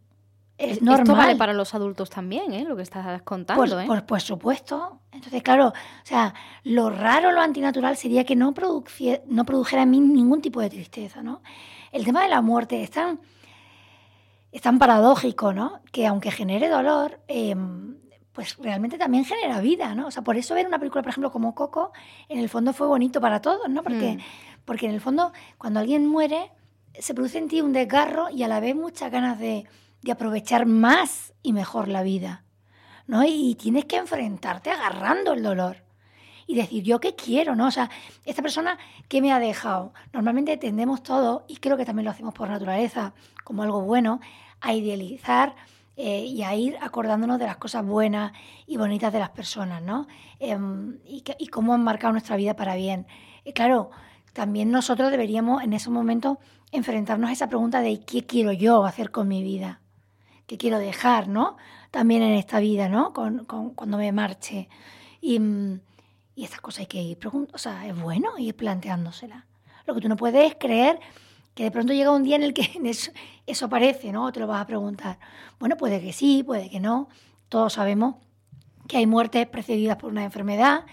es 0.57 0.81
normal. 0.81 1.01
Esto 1.01 1.15
vale 1.15 1.35
para 1.35 1.53
los 1.53 1.73
adultos 1.73 2.09
también, 2.09 2.53
¿eh? 2.53 2.63
lo 2.63 2.75
que 2.75 2.83
estás 2.83 3.21
contando. 3.23 3.61
Por, 3.61 3.81
¿eh? 3.81 3.87
por, 3.87 4.05
por, 4.05 4.21
supuesto. 4.21 5.01
Entonces, 5.11 5.43
claro, 5.43 5.69
o 5.69 5.73
sea, 6.03 6.33
lo 6.63 6.89
raro, 6.89 7.31
lo 7.31 7.41
antinatural 7.41 7.97
sería 7.97 8.23
que 8.23 8.35
no, 8.35 8.53
no 9.27 9.45
produjera 9.45 9.81
en 9.81 9.89
mí 9.89 9.99
ningún 9.99 10.41
tipo 10.41 10.61
de 10.61 10.69
tristeza, 10.69 11.23
¿no? 11.23 11.41
El 11.91 12.05
tema 12.05 12.23
de 12.23 12.29
la 12.29 12.41
muerte 12.41 12.81
es 12.83 12.91
tan, 12.91 13.19
es 14.51 14.61
tan 14.61 14.79
paradójico, 14.79 15.51
¿no? 15.51 15.81
Que 15.91 16.05
aunque 16.07 16.31
genere 16.31 16.69
dolor, 16.69 17.19
eh, 17.27 17.55
pues 18.31 18.57
realmente 18.57 18.97
también 18.97 19.25
genera 19.25 19.59
vida, 19.59 19.95
¿no? 19.95 20.07
O 20.07 20.11
sea, 20.11 20.23
por 20.23 20.37
eso 20.37 20.53
ver 20.53 20.67
una 20.67 20.77
película, 20.77 21.01
por 21.01 21.09
ejemplo, 21.09 21.31
como 21.31 21.55
Coco, 21.55 21.91
en 22.29 22.37
el 22.37 22.47
fondo 22.47 22.73
fue 22.73 22.85
bonito 22.85 23.19
para 23.19 23.41
todos, 23.41 23.67
¿no? 23.69 23.81
Porque, 23.81 24.13
mm. 24.13 24.19
porque 24.65 24.85
en 24.85 24.93
el 24.93 25.01
fondo, 25.01 25.33
cuando 25.57 25.79
alguien 25.79 26.05
muere, 26.05 26.51
se 26.99 27.13
produce 27.13 27.37
en 27.37 27.47
ti 27.47 27.61
un 27.61 27.73
desgarro 27.73 28.29
y 28.29 28.43
a 28.43 28.47
la 28.47 28.59
vez 28.59 28.75
muchas 28.75 29.11
ganas 29.11 29.39
de 29.39 29.65
de 30.05 30.11
aprovechar 30.11 30.67
más 30.67 31.33
y 31.41 31.51
mejor 31.51 31.87
la 31.87 32.03
vida. 32.03 32.43
¿no? 33.07 33.23
Y 33.25 33.55
tienes 33.55 33.85
que 33.85 33.97
enfrentarte 33.97 34.69
agarrando 34.69 35.33
el 35.33 35.41
dolor 35.41 35.83
y 36.45 36.55
decir, 36.55 36.83
¿yo 36.83 36.99
qué 36.99 37.15
quiero? 37.15 37.55
¿no? 37.55 37.67
O 37.67 37.71
sea, 37.71 37.89
esta 38.23 38.43
persona, 38.43 38.77
¿qué 39.09 39.19
me 39.19 39.33
ha 39.33 39.39
dejado? 39.39 39.93
Normalmente 40.13 40.57
tendemos 40.57 41.01
todo, 41.01 41.43
y 41.47 41.57
creo 41.57 41.75
que 41.75 41.85
también 41.85 42.05
lo 42.05 42.11
hacemos 42.11 42.35
por 42.35 42.49
naturaleza, 42.49 43.15
como 43.43 43.63
algo 43.63 43.81
bueno, 43.81 44.19
a 44.61 44.73
idealizar 44.73 45.55
eh, 45.97 46.23
y 46.23 46.43
a 46.43 46.53
ir 46.53 46.77
acordándonos 46.81 47.39
de 47.39 47.47
las 47.47 47.57
cosas 47.57 47.83
buenas 47.83 48.31
y 48.67 48.77
bonitas 48.77 49.11
de 49.11 49.19
las 49.19 49.31
personas, 49.31 49.81
¿no? 49.81 50.07
Em, 50.39 50.99
y, 51.03 51.23
y, 51.39 51.47
cómo 51.47 51.73
han 51.73 51.83
marcado 51.83 52.11
nuestra 52.11 52.35
vida 52.35 52.55
para 52.55 52.75
bien. 52.75 53.07
Y 53.43 53.53
claro, 53.53 53.89
también 54.33 54.69
nosotros 54.69 55.09
deberíamos 55.09 55.63
en 55.63 55.73
esos 55.73 55.91
momentos 55.91 56.37
enfrentarnos 56.75 57.29
a 57.29 57.33
esa 57.33 57.47
pregunta 57.47 57.81
de 57.81 58.01
¿qué 58.01 58.25
quiero 58.25 58.51
yo 58.51 58.85
hacer 58.85 59.11
con 59.11 59.27
mi 59.27 59.43
vida? 59.43 59.81
que 60.47 60.57
quiero 60.57 60.79
dejar, 60.79 61.27
¿no? 61.27 61.57
También 61.91 62.21
en 62.21 62.33
esta 62.33 62.59
vida, 62.59 62.89
¿no? 62.89 63.13
Con, 63.13 63.45
cuando 63.45 63.97
me 63.97 64.11
marche. 64.11 64.69
Y, 65.21 65.39
y 66.35 66.43
estas 66.43 66.61
cosas 66.61 66.81
hay 66.81 66.85
que 66.87 67.01
ir 67.01 67.17
preguntando, 67.17 67.55
o 67.55 67.57
sea, 67.57 67.87
es 67.87 67.99
bueno 67.99 68.37
ir 68.37 68.55
planteándosela. 68.55 69.45
Lo 69.85 69.95
que 69.95 70.01
tú 70.01 70.09
no 70.09 70.15
puedes 70.15 70.51
es 70.51 70.57
creer 70.59 70.99
que 71.53 71.63
de 71.63 71.71
pronto 71.71 71.93
llega 71.93 72.11
un 72.11 72.23
día 72.23 72.35
en 72.35 72.43
el 72.43 72.53
que 72.53 72.69
eso, 72.83 73.11
eso 73.47 73.65
aparece, 73.65 74.11
¿no? 74.11 74.25
O 74.25 74.31
te 74.31 74.39
lo 74.39 74.47
vas 74.47 74.61
a 74.61 74.67
preguntar. 74.67 75.19
Bueno, 75.59 75.77
puede 75.77 76.01
que 76.01 76.13
sí, 76.13 76.43
puede 76.43 76.69
que 76.69 76.79
no. 76.79 77.09
Todos 77.49 77.73
sabemos 77.73 78.15
que 78.87 78.97
hay 78.97 79.07
muertes 79.07 79.47
precedidas 79.47 79.97
por 79.97 80.11
una 80.11 80.23
enfermedad, 80.23 80.85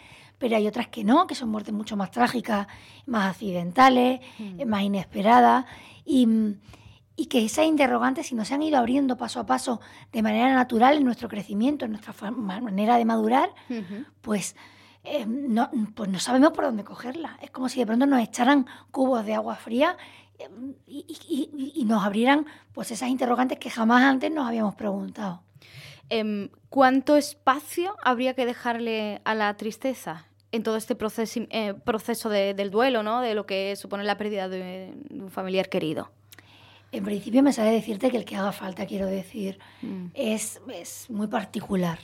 pero 0.42 0.56
hay 0.56 0.66
otras 0.66 0.88
que 0.88 1.04
no, 1.04 1.28
que 1.28 1.36
son 1.36 1.50
muertes 1.50 1.72
mucho 1.72 1.96
más 1.96 2.10
trágicas, 2.10 2.66
más 3.06 3.30
accidentales, 3.30 4.20
mm. 4.40 4.66
más 4.66 4.82
inesperadas. 4.82 5.66
Y, 6.04 6.26
y 7.14 7.26
que 7.26 7.44
esas 7.44 7.66
interrogantes, 7.66 8.26
si 8.26 8.34
no 8.34 8.44
se 8.44 8.54
han 8.54 8.62
ido 8.64 8.76
abriendo 8.76 9.16
paso 9.16 9.38
a 9.38 9.46
paso 9.46 9.80
de 10.10 10.20
manera 10.20 10.52
natural 10.52 10.96
en 10.96 11.04
nuestro 11.04 11.28
crecimiento, 11.28 11.84
en 11.84 11.92
nuestra 11.92 12.12
manera 12.32 12.96
de 12.96 13.04
madurar, 13.04 13.54
pues, 14.20 14.56
eh, 15.04 15.26
no, 15.26 15.70
pues 15.94 16.10
no 16.10 16.18
sabemos 16.18 16.50
por 16.50 16.64
dónde 16.64 16.82
cogerla. 16.82 17.38
Es 17.40 17.52
como 17.52 17.68
si 17.68 17.78
de 17.78 17.86
pronto 17.86 18.04
nos 18.06 18.20
echaran 18.20 18.66
cubos 18.90 19.24
de 19.24 19.34
agua 19.34 19.54
fría 19.54 19.96
eh, 20.40 20.48
y, 20.88 21.84
nos 21.86 22.02
abrieran 22.04 22.46
pues 22.72 22.90
esas 22.90 23.10
interrogantes 23.10 23.60
que 23.60 23.70
jamás 23.70 24.02
antes 24.02 24.32
nos 24.32 24.48
habíamos 24.48 24.74
preguntado. 24.74 25.44
Em, 26.08 26.48
¿Cuánto 26.68 27.16
espacio 27.16 27.96
habría 28.02 28.34
que 28.34 28.44
dejarle 28.44 29.22
a 29.24 29.36
la 29.36 29.56
tristeza 29.56 30.26
en 30.52 30.62
todo 30.62 30.76
este 30.76 30.94
proceso, 30.94 31.40
eh, 31.50 31.74
proceso 31.74 32.28
del 32.28 32.70
duelo, 32.70 33.02
¿no? 33.02 33.20
de 33.20 33.34
lo 33.34 33.46
que 33.46 33.74
supone 33.76 34.04
la 34.04 34.18
pérdida 34.18 34.48
de 34.48 34.94
un 35.10 35.30
familiar 35.30 35.68
querido? 35.68 36.10
En 36.92 37.04
principio 37.04 37.42
me 37.42 37.54
sale 37.54 37.70
decirte 37.70 38.10
que 38.10 38.18
el 38.18 38.26
que 38.26 38.36
haga 38.36 38.52
falta, 38.52 38.84
quiero 38.84 39.06
decir, 39.06 39.58
mm. 39.80 40.08
es, 40.12 40.60
es, 40.74 41.08
muy 41.08 41.26
particular 41.26 41.98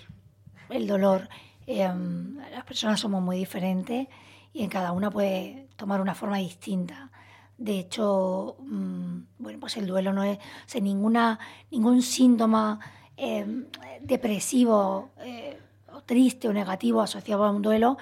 el 0.70 0.86
dolor. 0.86 1.28
Em, 1.66 2.38
las 2.50 2.64
personas 2.64 2.98
somos 2.98 3.22
muy 3.22 3.36
diferentes 3.36 4.08
y 4.54 4.62
en 4.62 4.70
cada 4.70 4.92
una 4.92 5.10
puede 5.10 5.68
tomar 5.76 6.00
una 6.00 6.14
forma 6.14 6.38
distinta. 6.38 7.10
De 7.58 7.78
hecho, 7.78 8.56
mm, 8.60 9.18
bueno, 9.38 9.60
pues 9.60 9.76
el 9.76 9.86
duelo 9.86 10.14
no 10.14 10.24
es 10.24 10.38
ninguna, 10.80 11.38
ningún 11.70 12.00
síntoma 12.00 12.80
em, 13.18 13.66
depresivo 14.00 15.10
eh, 15.18 15.58
o 15.92 16.00
triste 16.02 16.48
o 16.48 16.52
negativo 16.54 17.02
asociado 17.02 17.44
a 17.44 17.50
un 17.50 17.60
duelo. 17.60 17.98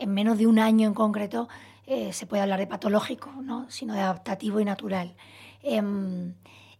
En 0.00 0.12
menos 0.12 0.38
de 0.38 0.46
un 0.46 0.58
año 0.58 0.88
en 0.88 0.94
concreto 0.94 1.48
eh, 1.86 2.12
se 2.12 2.26
puede 2.26 2.42
hablar 2.42 2.58
de 2.58 2.66
patológico, 2.66 3.30
¿no? 3.42 3.70
sino 3.70 3.94
de 3.94 4.00
adaptativo 4.00 4.60
y 4.60 4.64
natural. 4.64 5.14
Em, 5.62 6.34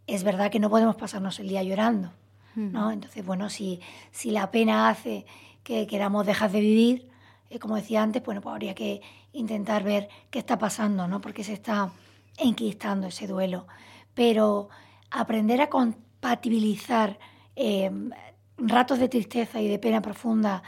es 0.06 0.24
verdad 0.24 0.50
que 0.50 0.58
no 0.58 0.70
podemos 0.70 0.96
pasarnos 0.96 1.38
el 1.38 1.48
día 1.48 1.62
llorando, 1.62 2.12
¿no? 2.56 2.90
Entonces, 2.90 3.24
bueno, 3.24 3.48
si, 3.48 3.80
si 4.10 4.30
la 4.30 4.50
pena 4.50 4.88
hace 4.88 5.24
que 5.62 5.86
queramos 5.86 6.26
dejar 6.26 6.50
de 6.50 6.60
vivir, 6.60 7.10
eh, 7.50 7.58
como 7.58 7.76
decía 7.76 8.02
antes, 8.02 8.22
bueno, 8.24 8.40
pues 8.40 8.52
habría 8.52 8.74
que 8.74 9.02
intentar 9.32 9.84
ver 9.84 10.08
qué 10.30 10.38
está 10.38 10.58
pasando, 10.58 11.06
¿no? 11.06 11.20
Porque 11.20 11.44
se 11.44 11.52
está 11.52 11.92
enquistando 12.38 13.06
ese 13.06 13.26
duelo. 13.26 13.66
Pero 14.14 14.68
aprender 15.10 15.60
a 15.60 15.68
compatibilizar 15.68 17.18
em, 17.54 18.10
ratos 18.56 18.98
de 18.98 19.08
tristeza 19.08 19.60
y 19.60 19.68
de 19.68 19.78
pena 19.78 20.00
profunda, 20.00 20.62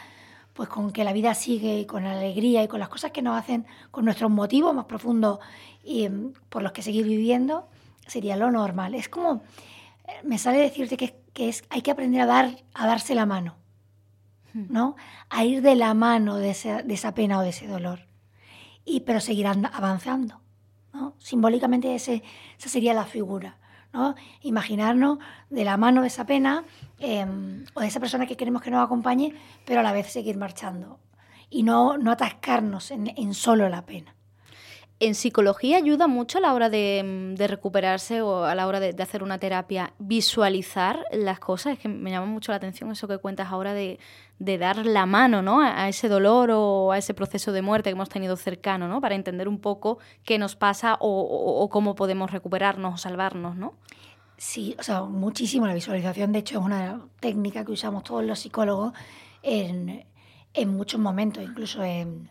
pues 0.55 0.69
con 0.69 0.93
que 0.93 1.05
la 1.05 1.13
vida 1.13 1.35
sigue 1.35 1.81
y 1.81 1.87
con 1.87 2.05
la 2.05 2.13
alegría 2.13 2.63
y 2.63 2.69
con 2.69 2.81
las 2.81 2.89
cosas 2.89 3.11
que 3.11 3.23
nos 3.23 3.39
hacen, 3.39 3.67
con 3.91 4.05
nuestros 4.05 4.31
motivos 4.31 4.75
más 4.75 4.85
profundos 4.85 5.39
y 5.83 6.05
em, 6.05 6.33
por 6.49 6.63
los 6.63 6.73
que 6.73 6.83
seguir 6.83 7.07
viviendo, 7.07 7.69
sería 8.07 8.37
lo 8.37 8.51
normal. 8.51 8.95
Es 8.95 9.09
como, 9.09 9.43
eh, 10.07 10.13
me 10.25 10.39
sale 10.39 10.59
decirte 10.59 10.97
que, 10.97 11.17
que 11.33 11.49
es, 11.49 11.65
hay 11.71 11.83
que 11.83 11.91
aprender 11.91 12.21
a, 12.21 12.27
dar, 12.27 12.57
a 12.75 12.87
darse 12.87 13.15
la 13.15 13.27
mano, 13.27 13.57
hmm. 14.53 14.67
¿no? 14.69 14.97
A 15.31 15.45
ir 15.45 15.63
de 15.63 15.75
la 15.75 15.95
mano 15.95 16.37
de, 16.37 16.55
de 16.85 16.95
esa 16.95 17.15
pena 17.15 17.39
o 17.39 17.43
de 17.43 17.51
ese 17.51 17.67
dolor. 17.67 18.07
Y, 18.85 19.01
pero 19.01 19.21
seguir 19.21 19.47
avanzando, 19.47 20.41
¿no? 20.93 21.15
Simbólicamente 21.19 21.95
ese, 21.95 22.23
esa 22.59 22.69
sería 22.69 22.95
la 22.95 23.05
figura, 23.05 23.59
¿no? 23.93 24.15
Imaginarnos 24.43 25.19
de 25.51 25.65
la 25.65 25.77
mano 25.77 26.03
de 26.03 26.09
esa 26.09 26.27
pena 26.27 26.65
em, 26.99 27.65
o 27.75 27.81
de 27.81 27.87
esa 27.87 28.01
persona 28.01 28.27
que 28.27 28.37
queremos 28.37 28.63
que 28.63 28.71
nos 28.71 28.85
acompañe, 28.85 29.35
pero 29.65 29.81
a 29.81 29.83
la 29.83 29.93
vez 29.93 30.13
seguir 30.13 30.37
marchando 30.37 30.99
y 31.51 31.63
no, 31.63 31.99
no 31.99 32.11
atascarnos 32.13 32.91
en, 32.91 33.13
en 33.17 33.35
solo 33.35 33.69
la 33.69 33.85
pena 33.85 34.15
en 35.03 35.17
psicología 35.17 35.79
ayuda 35.79 36.07
mucho 36.07 36.39
a 36.39 36.41
la 36.41 36.55
hora 36.55 36.71
de, 36.71 37.35
mm, 37.37 37.43
recuperarse 37.49 38.23
o 38.23 38.45
a 38.45 38.55
la 38.55 38.69
hora 38.69 38.79
de, 38.79 39.03
hacer 39.03 39.25
una 39.25 39.39
terapia, 39.39 39.95
visualizar 39.99 41.05
las 41.11 41.41
cosas. 41.41 41.73
Es 41.73 41.81
que 41.81 41.89
me 41.89 42.13
llama 42.13 42.27
mucho 42.27 42.53
la 42.53 42.57
atención 42.57 42.89
eso 42.93 43.09
que 43.09 43.19
cuentas 43.19 43.49
ahora 43.51 43.75
de, 43.75 43.99
dar 44.39 44.87
la 44.87 45.05
mano 45.07 45.43
¿no? 45.43 45.61
a, 45.61 45.89
ese 45.89 46.09
dolor 46.09 46.51
o 46.53 46.93
a 46.93 46.99
ese 46.99 47.15
proceso 47.15 47.51
de 47.51 47.63
muerte 47.63 47.91
que 47.91 47.95
hemos 47.95 48.09
tenido 48.09 48.37
cercano, 48.37 48.87
¿no? 48.87 49.01
para 49.01 49.17
entender 49.17 49.49
un 49.49 49.59
poco 49.59 49.99
qué 50.25 50.39
nos 50.39 50.55
pasa 50.55 50.97
o, 51.01 51.69
cómo 51.71 51.97
podemos 51.97 52.31
recuperarnos 52.31 52.95
o 52.95 52.97
salvarnos. 52.97 53.57
¿no? 53.57 53.75
Sí, 54.37 54.77
o 54.79 54.85
sea, 54.85 55.03
muchísimo. 55.03 55.67
La 55.67 55.75
visualización, 55.75 56.31
de 56.31 56.41
hecho, 56.41 56.61
es 56.61 56.65
una 56.65 57.01
técnica 57.19 57.65
que 57.65 57.73
usamos 57.73 58.05
todos 58.05 58.25
los 58.25 58.39
psicólogos 58.39 58.93
en, 59.43 60.07
en 60.55 60.77
muchos 60.77 61.01
momentos, 61.01 61.43
incluso 61.43 61.83
en 61.83 62.31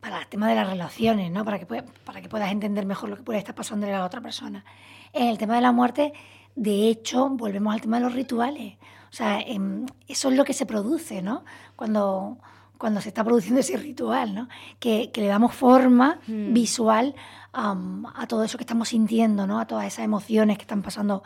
para 0.00 0.18
el 0.20 0.26
tema 0.26 0.48
de 0.48 0.54
las 0.54 0.68
relaciones, 0.68 1.30
¿no? 1.30 1.44
Para 1.44 1.58
que, 1.58 1.66
para 1.66 2.20
que 2.20 2.28
puedas 2.28 2.50
entender 2.50 2.86
mejor 2.86 3.10
lo 3.10 3.16
que 3.16 3.22
puede 3.22 3.38
estar 3.38 3.54
pasando 3.54 3.86
a 3.86 3.90
la 3.90 4.04
otra 4.04 4.20
persona. 4.20 4.64
En 5.12 5.28
el 5.28 5.38
tema 5.38 5.54
de 5.54 5.60
la 5.60 5.72
muerte, 5.72 6.12
de 6.56 6.88
hecho, 6.88 7.28
volvemos 7.28 7.74
al 7.74 7.80
tema 7.80 7.98
de 7.98 8.04
los 8.04 8.14
rituales. 8.14 8.76
O 9.10 9.12
sea, 9.12 9.40
em, 9.40 9.86
eso 10.08 10.30
es 10.30 10.36
lo 10.36 10.44
que 10.44 10.52
se 10.52 10.66
produce, 10.66 11.20
¿no? 11.20 11.44
Cuando, 11.76 12.38
cuando 12.78 13.00
se 13.00 13.08
está 13.08 13.24
produciendo 13.24 13.60
ese 13.60 13.76
ritual, 13.76 14.34
¿no? 14.34 14.48
Que, 14.78 15.10
le 15.14 15.26
damos 15.26 15.54
forma 15.54 16.20
mm. 16.26 16.52
visual 16.52 17.14
a 17.52 18.26
todo 18.28 18.44
eso 18.44 18.56
que 18.56 18.62
estamos 18.62 18.90
sintiendo, 18.90 19.46
¿no? 19.46 19.58
A 19.58 19.66
todas 19.66 19.86
esas 19.86 20.04
emociones 20.04 20.56
que 20.56 20.62
están 20.62 20.82
pasando 20.82 21.24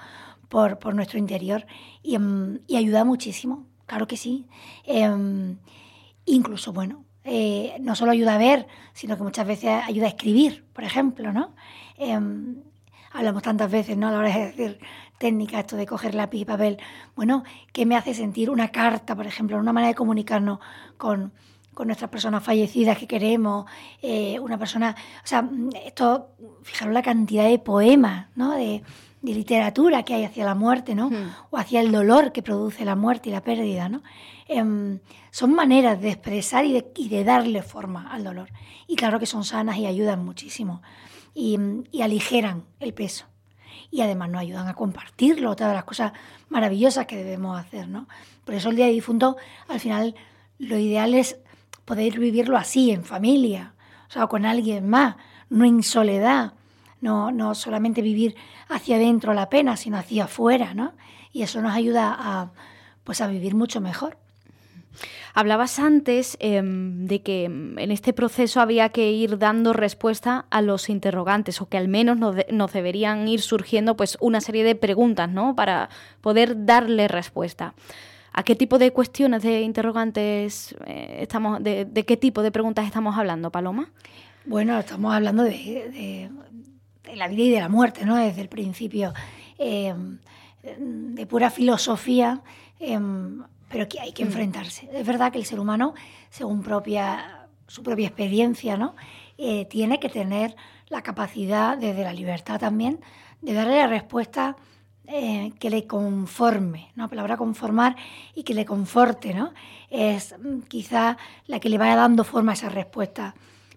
por, 0.48 0.78
por 0.78 0.94
nuestro 0.94 1.18
interior. 1.18 1.66
Y, 2.02 2.14
em, 2.14 2.60
y, 2.66 2.76
ayuda 2.76 3.04
muchísimo, 3.04 3.66
claro 3.86 4.06
que 4.06 4.16
sí. 4.16 4.46
Em, 4.84 5.58
incluso, 6.24 6.72
bueno, 6.72 7.04
eh, 7.24 7.76
no 7.80 7.94
solo 7.94 8.12
ayuda 8.12 8.34
a 8.34 8.38
ver, 8.38 8.66
sino 8.92 9.16
que 9.16 9.22
muchas 9.22 9.46
veces 9.46 9.70
ayuda 9.84 10.06
a 10.06 10.10
escribir, 10.10 10.64
por 10.72 10.84
ejemplo, 10.84 11.32
¿no? 11.32 11.54
Em, 11.96 12.56
hablamos 13.12 13.42
tantas 13.42 13.70
veces, 13.70 13.96
¿no? 13.96 14.08
A 14.08 14.12
la 14.12 14.18
hora 14.18 14.28
de 14.28 14.46
decir 14.46 14.78
técnica, 15.18 15.60
esto 15.60 15.76
de 15.76 15.86
coger 15.86 16.14
lápiz 16.14 16.40
y 16.40 16.44
papel. 16.44 16.78
Bueno, 17.16 17.44
¿qué 17.72 17.86
me 17.86 17.96
hace 17.96 18.12
sentir 18.14 18.50
una 18.50 18.68
carta, 18.68 19.16
por 19.16 19.26
ejemplo, 19.26 19.56
una 19.56 19.72
manera 19.72 19.88
de 19.88 19.94
comunicarnos 19.94 20.58
con, 20.98 21.32
con 21.72 21.86
nuestras 21.86 22.10
personas 22.10 22.42
fallecidas 22.42 22.98
que 22.98 23.06
queremos, 23.06 23.66
eh, 24.02 24.38
una 24.40 24.58
persona, 24.58 24.94
o 25.22 25.26
sea, 25.26 25.48
esto, 25.84 26.28
fijaros 26.62 26.92
la 26.92 27.02
cantidad 27.02 27.48
de 27.48 27.58
poemas, 27.58 28.26
¿no? 28.36 28.54
Literatura 29.32 30.02
que 30.02 30.14
hay 30.14 30.24
hacia 30.24 30.44
la 30.44 30.54
muerte, 30.54 30.94
¿no? 30.94 31.08
Hmm. 31.08 31.30
O 31.50 31.56
hacia 31.56 31.80
el 31.80 31.90
dolor 31.90 32.32
que 32.32 32.42
produce 32.42 32.84
la 32.84 32.96
muerte 32.96 33.30
y 33.30 33.32
la 33.32 33.42
pérdida, 33.42 33.88
¿no? 33.88 34.02
Em, 34.48 34.98
son 35.30 35.54
maneras 35.54 36.00
de 36.00 36.10
expresar 36.10 36.66
y 36.66 36.72
de, 36.72 36.92
y 36.96 37.08
de, 37.08 37.24
darle 37.24 37.62
forma 37.62 38.12
al 38.12 38.24
dolor. 38.24 38.50
Y 38.86 38.96
claro 38.96 39.18
que 39.18 39.26
son 39.26 39.44
sanas 39.44 39.78
y 39.78 39.86
ayudan 39.86 40.24
muchísimo. 40.24 40.82
Y, 41.32 41.58
y 41.90 42.02
aligeran 42.02 42.64
el 42.80 42.92
peso. 42.92 43.24
Y 43.90 44.02
además 44.02 44.28
nos 44.28 44.42
ayudan 44.42 44.68
a 44.68 44.74
compartirlo, 44.74 45.56
todas 45.56 45.74
las 45.74 45.84
cosas 45.84 46.12
maravillosas 46.48 47.06
que 47.06 47.16
debemos 47.16 47.58
hacer, 47.58 47.88
¿no? 47.88 48.06
Por 48.44 48.54
eso 48.54 48.68
el 48.68 48.76
Día 48.76 48.86
de 48.86 48.92
Difunto, 48.92 49.36
al 49.68 49.80
final, 49.80 50.14
lo 50.58 50.76
ideal 50.78 51.14
es 51.14 51.38
poder 51.84 52.18
vivirlo 52.18 52.56
así, 52.56 52.90
en 52.90 53.04
familia, 53.04 53.74
o 54.08 54.12
sea, 54.12 54.26
con 54.26 54.44
alguien 54.46 54.88
más, 54.88 55.16
no 55.48 55.64
en 55.64 55.82
soledad, 55.82 56.52
no, 57.04 57.30
no 57.30 57.54
solamente 57.54 58.00
vivir 58.00 58.34
hacia 58.68 58.96
adentro 58.96 59.34
la 59.34 59.50
pena, 59.50 59.76
sino 59.76 59.98
hacia 59.98 60.24
afuera, 60.24 60.72
¿no? 60.72 60.94
Y 61.32 61.42
eso 61.42 61.60
nos 61.60 61.74
ayuda 61.74 62.16
a, 62.18 62.50
pues, 63.04 63.20
a 63.20 63.26
vivir 63.26 63.54
mucho 63.54 63.80
mejor. 63.80 64.16
Hablabas 65.34 65.80
antes 65.80 66.36
em, 66.40 67.06
de 67.06 67.20
que 67.20 67.44
en 67.44 67.90
este 67.90 68.12
proceso 68.12 68.60
había 68.60 68.88
que 68.88 69.10
ir 69.10 69.36
dando 69.38 69.72
respuesta 69.72 70.46
a 70.48 70.62
los 70.62 70.88
interrogantes 70.88 71.60
o 71.60 71.68
que 71.68 71.76
al 71.76 71.88
menos 71.88 72.16
nos, 72.16 72.72
deberían 72.72 73.26
ir 73.26 73.40
surgiendo 73.42 73.96
pues 73.96 74.16
una 74.20 74.40
serie 74.40 74.62
de 74.62 74.76
preguntas, 74.76 75.28
¿no? 75.28 75.56
Para 75.56 75.90
poder 76.20 76.64
darle 76.64 77.08
respuesta. 77.08 77.74
¿A 78.32 78.44
qué 78.44 78.54
tipo 78.54 78.78
de 78.78 78.92
cuestiones 78.92 79.42
de 79.42 79.62
interrogantes 79.62 80.74
eh, 80.86 81.18
estamos, 81.20 81.62
de, 81.62 82.04
qué 82.06 82.16
tipo 82.16 82.42
de 82.42 82.52
preguntas 82.52 82.86
estamos 82.86 83.18
hablando, 83.18 83.50
Paloma? 83.50 83.90
Bueno, 84.46 84.78
estamos 84.78 85.12
hablando 85.12 85.42
de, 85.42 86.30
la 87.14 87.28
vida 87.28 87.42
y 87.42 87.50
de 87.50 87.60
la 87.60 87.68
muerte, 87.68 88.04
¿no? 88.04 88.16
Desde 88.16 88.40
el 88.40 88.48
principio, 88.48 89.12
em, 89.58 90.18
de 90.62 91.26
pura 91.26 91.50
filosofía, 91.50 92.42
em, 92.80 93.42
pero 93.68 93.88
que 93.88 94.00
hay 94.00 94.12
que 94.12 94.24
mm. 94.24 94.28
enfrentarse. 94.28 94.88
Es 94.92 95.06
verdad 95.06 95.32
que 95.32 95.38
el 95.38 95.44
ser 95.44 95.60
humano, 95.60 95.94
según 96.30 96.62
propia, 96.62 97.48
su 97.66 97.82
propia 97.82 98.06
experiencia, 98.06 98.76
¿no? 98.76 98.94
Eh, 99.36 99.66
tiene 99.66 100.00
que 100.00 100.08
tener 100.08 100.56
la 100.88 101.02
capacidad, 101.02 101.76
desde 101.76 102.04
la 102.04 102.12
libertad 102.12 102.58
también, 102.58 103.00
de 103.42 103.52
darle 103.52 103.78
la 103.78 103.86
respuesta 103.86 104.56
eh, 105.06 105.52
que 105.58 105.68
le 105.68 105.86
conforme, 105.86 106.92
¿no? 106.94 107.04
La 107.04 107.08
palabra 107.08 107.36
conformar 107.36 107.96
y 108.34 108.42
que 108.42 108.54
le 108.54 108.64
conforte, 108.64 109.34
¿no? 109.34 109.52
Es 109.90 110.34
mm, 110.38 110.60
quizá 110.60 111.18
la 111.46 111.60
que 111.60 111.68
le 111.68 111.78
vaya 111.78 111.96
dando 111.96 112.24
forma 112.24 112.52
a 112.52 112.54
esa 112.54 112.70
respuesta. 112.70 113.34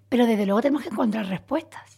Pero 0.10 0.25
desde 0.25 0.46
luego 0.46 0.62
tenemos 0.62 0.84
que 0.84 0.89
encontrar 0.89 1.25
respuestas 1.25 1.97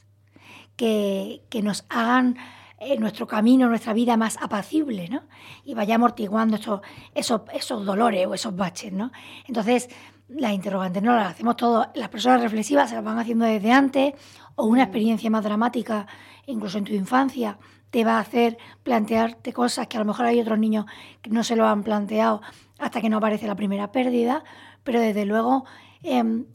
que, 0.80 1.62
nos 1.62 1.86
hagan 1.90 2.38
eh, 2.80 2.98
nuestro 2.98 3.28
camino, 3.28 3.68
nuestra 3.68 3.92
vida 3.92 4.16
más 4.16 4.38
apacible, 4.42 5.10
¿no? 5.10 5.24
Y 5.66 5.74
vaya 5.74 5.96
amortiguando 5.96 6.56
esos, 6.56 6.80
esos, 7.14 7.42
esos 7.54 7.86
dolores 7.86 8.26
o 8.26 8.34
esos 8.34 8.56
baches, 8.56 8.94
¿no? 8.94 9.12
Entonces, 9.46 9.90
las 10.30 10.54
interrogantes 10.54 11.04
no 11.04 11.14
las 11.16 11.32
hacemos 11.32 11.58
todos. 11.58 11.88
Las 11.96 12.08
personas 12.08 12.42
reflexivas 12.42 12.90
se 12.90 12.96
las 12.96 13.04
van 13.04 13.20
haciendo 13.20 13.44
desde 13.44 13.74
antes, 13.74 14.14
o 14.56 14.68
una 14.68 14.84
mm. 14.84 14.88
experiencia 14.88 15.30
más 15.30 15.44
dramática, 15.44 16.08
incluso 16.46 16.78
en 16.78 16.86
tu 16.86 16.94
infancia, 16.94 17.60
te 17.90 18.06
va 18.06 18.18
a 18.18 18.22
hacer 18.22 18.58
plantearte 18.84 19.52
cosas 19.52 19.88
que 19.88 19.98
a 19.98 20.00
lo 20.00 20.06
mejor 20.06 20.28
hay 20.28 20.40
otros 20.40 20.60
niños 20.60 20.86
que 21.22 21.30
no 21.30 21.44
se 21.44 21.58
lo 21.58 21.68
han 21.68 21.84
planteado 21.84 22.42
hasta 22.78 23.02
que 23.02 23.10
no 23.10 23.18
aparece 23.18 23.48
la 23.48 23.56
primera 23.56 23.92
pérdida, 23.92 24.46
pero 24.84 25.02
desde 25.02 25.26
luego, 25.26 25.66
em, 26.04 26.46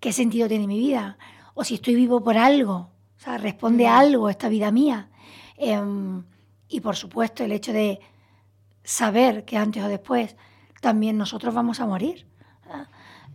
¿qué 0.00 0.12
sentido 0.12 0.48
tiene 0.48 0.66
mi 0.66 0.78
vida? 0.78 1.16
O 1.54 1.64
si 1.64 1.76
estoy 1.76 1.94
vivo 1.94 2.22
por 2.22 2.36
algo, 2.36 2.90
o 3.18 3.20
sea, 3.20 3.38
responde 3.38 3.86
a 3.86 3.98
algo 3.98 4.30
esta 4.30 4.48
vida 4.48 4.70
mía. 4.70 5.08
Em, 5.56 6.22
y 6.68 6.80
por 6.80 6.96
supuesto, 6.96 7.44
el 7.44 7.52
hecho 7.52 7.72
de 7.72 8.00
saber 8.84 9.44
que 9.44 9.56
antes 9.56 9.82
o 9.82 9.88
después 9.88 10.36
también 10.80 11.18
nosotros 11.18 11.52
vamos 11.52 11.80
a 11.80 11.86
morir. 11.86 12.26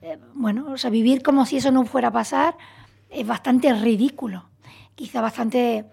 Eh, 0.01 0.17
bueno, 0.33 0.71
o 0.71 0.77
sea, 0.77 0.89
vivir 0.89 1.21
como 1.21 1.45
si 1.45 1.57
eso 1.57 1.71
no 1.71 1.85
fuera 1.85 2.09
a 2.09 2.11
pasar 2.11 2.57
es 3.09 3.25
bastante 3.25 3.73
ridículo, 3.73 4.49
quizá 4.95 5.21
bastante 5.21 5.85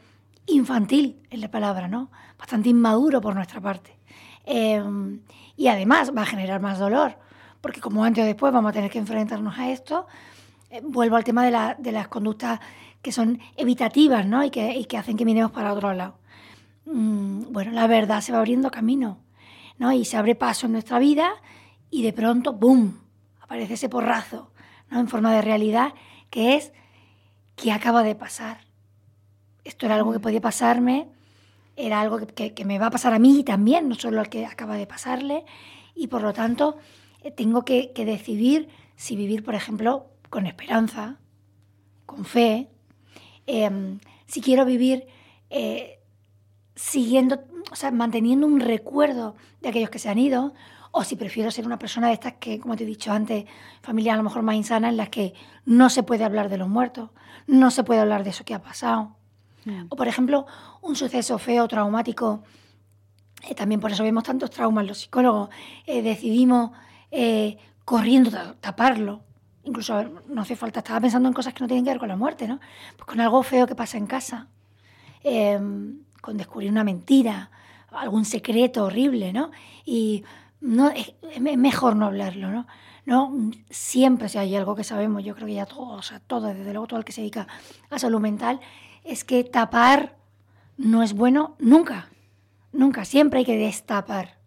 infantil 0.46 1.22
en 1.30 1.40
la 1.40 1.50
palabra, 1.50 1.86
¿no? 1.86 2.10
Bastante 2.38 2.70
inmaduro 2.70 3.20
por 3.20 3.34
nuestra 3.34 3.60
parte. 3.60 3.96
Em, 4.44 5.20
y 5.56 5.68
además 5.68 6.12
va 6.16 6.22
a 6.22 6.26
generar 6.26 6.60
más 6.60 6.78
dolor, 6.78 7.18
porque 7.60 7.80
como 7.80 8.04
antes 8.04 8.24
o 8.24 8.26
después 8.26 8.52
vamos 8.52 8.70
a 8.70 8.72
tener 8.72 8.90
que 8.90 8.98
enfrentarnos 8.98 9.58
a 9.58 9.70
esto. 9.70 10.06
Eh, 10.70 10.80
vuelvo 10.82 11.16
al 11.16 11.24
tema 11.24 11.44
de, 11.44 11.92
las 11.92 12.08
conductas 12.08 12.60
que 13.02 13.12
son 13.12 13.40
evitativas, 13.56 14.26
¿no? 14.26 14.44
Y 14.44 14.50
que, 14.50 14.86
hacen 14.98 15.16
que 15.16 15.24
miremos 15.24 15.52
para 15.52 15.72
otro 15.72 15.92
lado. 15.94 16.18
Mm, 16.86 17.52
bueno, 17.52 17.72
la 17.72 17.86
verdad 17.86 18.20
se 18.20 18.32
va 18.32 18.38
abriendo 18.38 18.70
camino, 18.70 19.18
¿no? 19.78 19.92
Y 19.92 20.04
se 20.04 20.16
abre 20.16 20.34
paso 20.34 20.66
en 20.66 20.72
nuestra 20.72 20.98
vida 20.98 21.30
y 21.90 22.02
de 22.02 22.12
pronto, 22.12 22.52
¡boom!, 22.52 23.00
aparece 23.40 23.74
ese 23.74 23.88
porrazo, 23.88 24.52
¿no? 24.90 25.00
En 25.00 25.08
forma 25.08 25.32
de 25.32 25.42
realidad, 25.42 25.94
que 26.30 26.56
es 26.56 26.72
que 27.56 27.72
acaba 27.72 28.02
de 28.02 28.14
pasar 28.14 28.70
esto 29.64 29.86
era 29.86 29.94
algo 29.94 30.12
que 30.12 30.20
podía 30.20 30.40
pasarme, 30.40 31.08
era 31.76 32.00
algo 32.00 32.18
que, 32.26 32.64
me 32.64 32.78
va 32.78 32.86
a 32.86 32.90
pasar 32.90 33.14
a 33.14 33.18
mí 33.18 33.44
también, 33.44 33.88
no 33.88 33.94
solo 33.94 34.20
al 34.20 34.28
que 34.28 34.46
acaba 34.46 34.76
de 34.76 34.86
pasarle, 34.86 35.44
y 35.94 36.08
por 36.08 36.22
lo 36.22 36.32
tanto 36.32 36.76
eh, 37.22 37.30
tengo 37.30 37.64
que, 37.64 37.92
decidir 37.94 38.68
si 38.96 39.16
vivir, 39.16 39.44
por 39.44 39.54
ejemplo, 39.54 40.06
con 40.28 40.46
esperanza, 40.46 41.18
con 42.06 42.24
fe, 42.24 42.68
em, 43.46 43.98
si 44.26 44.40
quiero 44.40 44.64
vivir 44.64 45.06
eh, 45.50 46.00
siguiendo, 46.74 47.42
o 47.70 47.76
sea, 47.76 47.90
manteniendo 47.90 48.46
un 48.46 48.60
recuerdo 48.60 49.34
de 49.60 49.68
aquellos 49.68 49.90
que 49.90 49.98
se 49.98 50.08
han 50.08 50.18
ido, 50.18 50.54
o 50.92 51.04
si 51.04 51.16
prefiero 51.16 51.50
ser 51.50 51.66
una 51.66 51.78
persona 51.78 52.08
de 52.08 52.14
estas 52.14 52.34
que, 52.34 52.58
como 52.58 52.76
te 52.76 52.84
he 52.84 52.86
dicho 52.86 53.12
antes, 53.12 53.44
familia 53.80 54.14
a 54.14 54.16
lo 54.16 54.22
mejor 54.22 54.42
más 54.42 54.56
insana, 54.56 54.88
en 54.88 54.96
las 54.96 55.08
que 55.08 55.34
no 55.64 55.88
se 55.90 56.02
puede 56.02 56.24
hablar 56.24 56.48
de 56.48 56.58
los 56.58 56.68
muertos, 56.68 57.10
no 57.46 57.70
se 57.70 57.84
puede 57.84 58.00
hablar 58.00 58.24
de 58.24 58.30
eso 58.30 58.44
que 58.44 58.54
ha 58.54 58.62
pasado. 58.62 59.16
O, 59.88 59.96
por 59.96 60.08
ejemplo, 60.08 60.46
un 60.80 60.96
suceso 60.96 61.38
feo, 61.38 61.68
traumático. 61.68 62.42
Eh, 63.48 63.54
también 63.54 63.80
por 63.80 63.92
eso 63.92 64.02
vemos 64.02 64.24
tantos 64.24 64.50
traumas 64.50 64.86
los 64.86 64.98
psicólogos. 64.98 65.50
Eh, 65.86 66.02
decidimos 66.02 66.70
eh, 67.10 67.58
corriendo 67.84 68.30
taparlo. 68.54 69.22
Incluso 69.70 70.02
no 70.26 70.42
hace 70.42 70.56
falta, 70.56 70.80
estaba 70.80 71.00
pensando 71.00 71.28
en 71.28 71.32
cosas 71.32 71.54
que 71.54 71.60
no 71.60 71.68
tienen 71.68 71.84
que 71.84 71.90
ver 71.90 72.00
con 72.00 72.08
la 72.08 72.16
muerte, 72.16 72.48
¿no? 72.48 72.58
Pues 72.96 73.06
con 73.06 73.20
algo 73.20 73.40
feo 73.44 73.68
que 73.68 73.76
pasa 73.76 73.98
en 73.98 74.06
casa, 74.06 74.48
em, 75.22 76.00
con 76.20 76.36
descubrir 76.36 76.72
una 76.72 76.82
mentira, 76.82 77.52
algún 77.92 78.24
secreto 78.24 78.84
horrible, 78.84 79.32
¿no? 79.32 79.52
Y 79.84 80.24
no, 80.60 80.90
es, 80.90 81.14
mejor 81.40 81.94
no 81.94 82.06
hablarlo, 82.06 82.50
¿no? 82.50 82.66
¿no? 83.06 83.32
Siempre 83.70 84.28
si 84.28 84.38
hay 84.38 84.56
algo 84.56 84.74
que 84.74 84.82
sabemos, 84.82 85.22
yo 85.22 85.36
creo 85.36 85.46
que 85.46 85.54
ya 85.54 85.66
todos, 85.66 85.98
o 86.00 86.02
sea, 86.02 86.18
todo, 86.18 86.48
desde 86.48 86.72
luego 86.72 86.88
todo 86.88 86.98
el 86.98 87.04
que 87.04 87.12
se 87.12 87.20
dedica 87.20 87.46
a 87.90 87.98
salud 88.00 88.18
mental, 88.18 88.58
es 89.04 89.22
que 89.22 89.44
tapar 89.44 90.16
no 90.76 91.04
es 91.04 91.12
bueno 91.12 91.54
nunca, 91.60 92.08
nunca, 92.72 93.04
siempre 93.04 93.38
hay 93.38 93.44
que 93.44 93.56
destapar. 93.56 94.40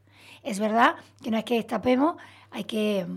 Es 0.44 0.60
verdad 0.60 0.96
que 1.22 1.32
no 1.32 1.38
es 1.38 1.46
que 1.46 1.56
destapemos, 1.56 2.18
hay 2.52 2.66
que, 2.66 3.08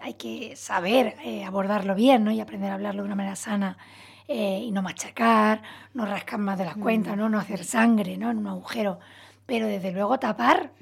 hay 0.00 0.14
que 0.14 0.56
saber 0.56 1.16
eh, 1.24 1.44
abordarlo 1.44 1.94
bien 1.94 2.24
¿no? 2.24 2.30
y 2.30 2.40
aprender 2.40 2.70
a 2.70 2.74
hablarlo 2.74 3.02
de 3.02 3.06
una 3.06 3.16
manera 3.16 3.36
sana 3.36 3.78
eh, 4.26 4.60
y 4.62 4.70
no 4.70 4.82
machacar, 4.82 5.62
no 5.94 6.06
rascar 6.06 6.38
más 6.38 6.58
de 6.58 6.64
las 6.64 6.76
cuentas, 6.76 7.16
¿no? 7.16 7.28
no 7.28 7.38
hacer 7.38 7.64
sangre 7.64 8.16
¿no? 8.16 8.30
en 8.30 8.38
un 8.38 8.46
agujero. 8.46 8.98
Pero 9.46 9.66
desde 9.66 9.92
luego 9.92 10.18
tapar 10.18 10.72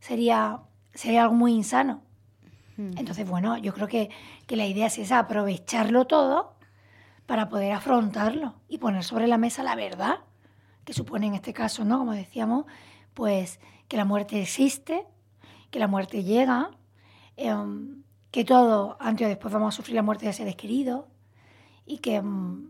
sería, 0.00 0.60
sería 0.92 1.22
algo 1.22 1.34
muy 1.34 1.52
insano. 1.52 2.02
Entonces, 2.76 3.28
bueno, 3.28 3.56
yo 3.56 3.72
creo 3.72 3.86
que, 3.86 4.10
que 4.48 4.56
la 4.56 4.66
idea 4.66 4.88
es 4.88 4.98
esa, 4.98 5.20
aprovecharlo 5.20 6.06
todo 6.06 6.56
para 7.24 7.48
poder 7.48 7.72
afrontarlo 7.72 8.56
y 8.68 8.78
poner 8.78 9.04
sobre 9.04 9.28
la 9.28 9.38
mesa 9.38 9.62
la 9.62 9.76
verdad, 9.76 10.18
que 10.84 10.92
supone 10.92 11.28
en 11.28 11.34
este 11.34 11.52
caso, 11.52 11.84
¿no? 11.84 11.98
Como 11.98 12.12
decíamos, 12.12 12.66
pues 13.14 13.60
que 13.86 13.96
la 13.96 14.04
muerte 14.04 14.42
existe, 14.42 15.06
que 15.70 15.78
la 15.78 15.86
muerte 15.86 16.24
llega, 16.24 16.70
em, 17.36 18.02
que 18.34 18.44
todo, 18.44 18.96
antes 18.98 19.26
o 19.26 19.28
después 19.28 19.54
vamos 19.54 19.72
a 19.72 19.76
sufrir 19.76 19.94
la 19.94 20.02
muerte 20.02 20.26
de 20.26 20.32
seres 20.32 20.56
queridos 20.56 21.04
y 21.86 21.98
que, 21.98 22.16
em, 22.16 22.68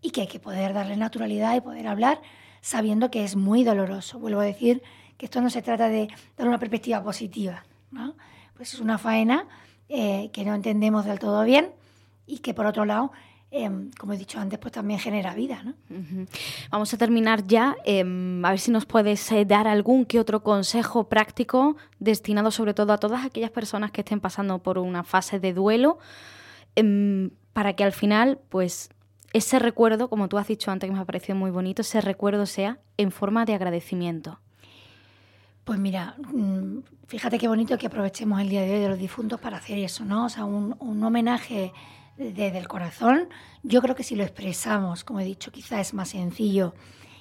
y 0.00 0.10
que 0.10 0.22
hay 0.22 0.26
que 0.26 0.40
poder 0.40 0.74
darle 0.74 0.96
naturalidad 0.96 1.54
y 1.54 1.60
poder 1.60 1.86
hablar 1.86 2.20
sabiendo 2.60 3.08
que 3.08 3.22
es 3.22 3.36
muy 3.36 3.62
doloroso. 3.62 4.18
Vuelvo 4.18 4.40
a 4.40 4.44
decir 4.44 4.82
que 5.16 5.26
esto 5.26 5.40
no 5.40 5.48
se 5.48 5.62
trata 5.62 5.88
de 5.88 6.08
dar 6.36 6.48
una 6.48 6.58
perspectiva 6.58 7.00
positiva, 7.04 7.64
¿no? 7.92 8.16
Pues 8.56 8.74
es 8.74 8.80
una 8.80 8.98
faena 8.98 9.46
eh, 9.88 10.30
que 10.32 10.44
no 10.44 10.56
entendemos 10.56 11.04
del 11.04 11.20
todo 11.20 11.44
bien 11.44 11.70
y 12.26 12.40
que 12.40 12.52
por 12.52 12.66
otro 12.66 12.84
lado 12.84 13.12
em, 13.54 13.90
como 13.98 14.12
he 14.12 14.18
dicho 14.18 14.38
antes, 14.38 14.58
pues 14.58 14.72
también 14.72 14.98
genera 14.98 15.34
vida. 15.34 15.62
¿no? 15.62 15.74
Vamos 16.70 16.92
a 16.92 16.98
terminar 16.98 17.46
ya. 17.46 17.76
Em, 17.84 18.44
a 18.44 18.50
ver 18.50 18.58
si 18.58 18.70
nos 18.70 18.84
puedes 18.84 19.30
eh, 19.32 19.44
dar 19.44 19.66
algún 19.68 20.04
que 20.04 20.20
otro 20.20 20.42
consejo 20.42 21.08
práctico 21.08 21.76
destinado 21.98 22.50
sobre 22.50 22.74
todo 22.74 22.92
a 22.92 22.98
todas 22.98 23.24
aquellas 23.24 23.50
personas 23.50 23.90
que 23.90 24.00
estén 24.00 24.20
pasando 24.20 24.58
por 24.62 24.78
una 24.78 25.04
fase 25.04 25.38
de 25.38 25.52
duelo, 25.52 25.98
em, 26.76 27.30
para 27.52 27.74
que 27.74 27.84
al 27.84 27.92
final, 27.92 28.38
pues 28.48 28.90
ese 29.32 29.58
recuerdo, 29.58 30.08
como 30.08 30.28
tú 30.28 30.38
has 30.38 30.48
dicho 30.48 30.70
antes, 30.70 30.88
que 30.88 30.94
me 30.94 31.00
ha 31.00 31.04
parecido 31.04 31.36
muy 31.36 31.50
bonito, 31.50 31.82
ese 31.82 32.00
recuerdo 32.00 32.46
sea 32.46 32.78
en 32.96 33.10
forma 33.10 33.44
de 33.44 33.54
agradecimiento. 33.54 34.38
Pues 35.64 35.78
mira, 35.78 36.14
mm, 36.32 36.80
fíjate 37.06 37.38
qué 37.38 37.48
bonito 37.48 37.76
que 37.78 37.86
aprovechemos 37.86 38.40
el 38.40 38.50
Día 38.50 38.62
de 38.62 38.74
hoy 38.74 38.80
de 38.80 38.88
los 38.88 38.98
difuntos 38.98 39.40
para 39.40 39.56
hacer 39.56 39.78
eso, 39.78 40.04
¿no? 40.04 40.26
O 40.26 40.28
sea, 40.28 40.44
un, 40.44 41.02
homenaje 41.02 41.72
desde 42.16 42.58
el 42.58 42.68
corazón. 42.68 43.28
Yo 43.62 43.80
creo 43.82 43.94
que 43.94 44.02
si 44.02 44.16
lo 44.16 44.22
expresamos, 44.22 45.04
como 45.04 45.20
he 45.20 45.24
dicho, 45.24 45.50
quizá 45.50 45.80
es 45.80 45.94
más 45.94 46.10
sencillo 46.10 46.74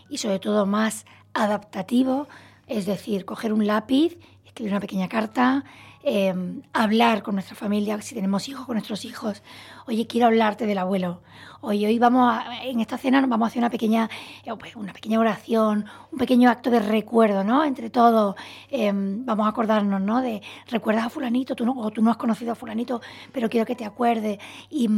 y 0.10 0.18
sobre 0.18 0.40
todo 0.40 0.66
más 0.66 1.06
adaptativo, 1.34 2.28
es 2.68 2.86
decir, 2.86 3.26
coger 3.26 3.54
un 3.54 3.66
lápiz, 3.68 4.18
escribir 4.46 4.74
una 4.74 4.82
pequeña 4.82 5.10
carta, 5.10 5.64
Em, 6.06 6.64
hablar 6.74 7.24
con 7.24 7.36
nuestra 7.36 7.56
familia, 7.56 8.02
si 8.02 8.14
tenemos 8.14 8.50
hijos, 8.50 8.66
con 8.66 8.76
nuestros 8.76 9.06
hijos. 9.06 9.42
Oye, 9.88 10.06
quiero 10.06 10.28
hablarte 10.28 10.66
del 10.66 10.78
abuelo. 10.78 11.22
Oye, 11.62 11.88
hoy 11.88 11.98
vamos 11.98 12.30
a, 12.30 12.62
en 12.66 12.82
esta 12.82 12.98
cena 12.98 13.22
nos 13.22 13.30
vamos 13.30 13.46
a 13.46 13.48
hacer 13.48 13.60
una 13.60 13.70
pequeña, 13.70 14.10
eh, 14.44 14.52
pues, 14.60 14.76
una 14.76 14.92
pequeña 14.92 15.18
oración, 15.18 15.86
un 16.12 16.20
pequeño 16.20 16.50
acto 16.50 16.70
de 16.70 16.82
recuerdo, 16.82 17.46
¿no? 17.46 17.64
Entre 17.64 17.90
todos, 17.90 18.36
em, 18.70 19.26
vamos 19.26 19.46
a 19.46 19.50
acordarnos, 19.52 20.02
¿no? 20.02 20.22
De 20.22 20.42
recuerdas 20.68 21.06
a 21.06 21.10
fulanito, 21.10 21.56
tú 21.56 21.66
no, 21.66 21.72
o 21.72 21.90
tú 21.90 22.02
no 22.02 22.12
has 22.12 22.18
conocido 22.18 22.52
a 22.52 22.56
fulanito, 22.56 23.00
pero 23.32 23.50
quiero 23.50 23.66
que 23.66 23.76
te 23.76 23.86
acuerdes. 23.86 24.40
Y, 24.70 24.90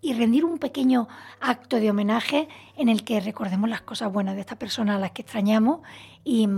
y 0.00 0.14
rendir 0.14 0.46
un 0.46 0.58
pequeño 0.58 1.06
acto 1.38 1.76
de 1.76 1.90
homenaje 1.90 2.48
en 2.78 2.88
el 2.88 3.04
que 3.04 3.20
recordemos 3.20 3.68
las 3.68 3.82
cosas 3.82 4.10
buenas 4.10 4.36
de 4.36 4.40
esta 4.40 4.58
persona 4.58 4.96
a 4.96 4.98
las 4.98 5.10
que 5.10 5.20
extrañamos 5.20 5.80
y 6.24 6.48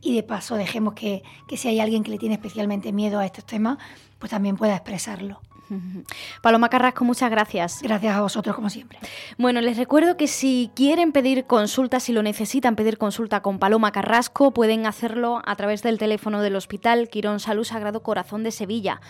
y 0.00 0.14
de 0.14 0.22
paso 0.22 0.56
dejemos 0.56 0.94
que, 0.94 1.22
si 1.56 1.68
hay 1.68 1.80
alguien 1.80 2.02
que 2.02 2.10
le 2.10 2.18
tiene 2.18 2.36
especialmente 2.36 2.92
miedo 2.92 3.18
a 3.18 3.26
estos 3.26 3.44
temas, 3.44 3.78
pues 4.18 4.30
también 4.30 4.56
pueda 4.56 4.74
expresarlo. 4.74 5.40
Paloma 6.42 6.68
Carrasco, 6.68 7.04
muchas 7.04 7.30
gracias. 7.30 7.82
Gracias 7.82 8.16
a 8.16 8.20
vosotros, 8.20 8.54
como 8.56 8.70
siempre. 8.70 8.98
Bueno, 9.36 9.60
les 9.60 9.76
recuerdo 9.76 10.16
que 10.16 10.26
si 10.26 10.70
quieren 10.74 11.12
pedir 11.12 11.44
consulta, 11.44 12.00
si 12.00 12.12
lo 12.12 12.22
necesitan 12.22 12.76
pedir 12.76 12.96
consulta 12.96 13.42
con 13.42 13.58
Paloma 13.58 13.92
Carrasco, 13.92 14.52
pueden 14.52 14.86
hacerlo 14.86 15.42
a 15.44 15.56
través 15.56 15.82
del 15.82 15.98
teléfono 15.98 16.42
del 16.42 16.56
Hospital 16.56 17.08
Quirón 17.08 17.40
Salud 17.40 17.64
Sagrado 17.64 18.02
Corazón 18.02 18.44
de 18.44 18.50
Sevilla. 18.50 19.00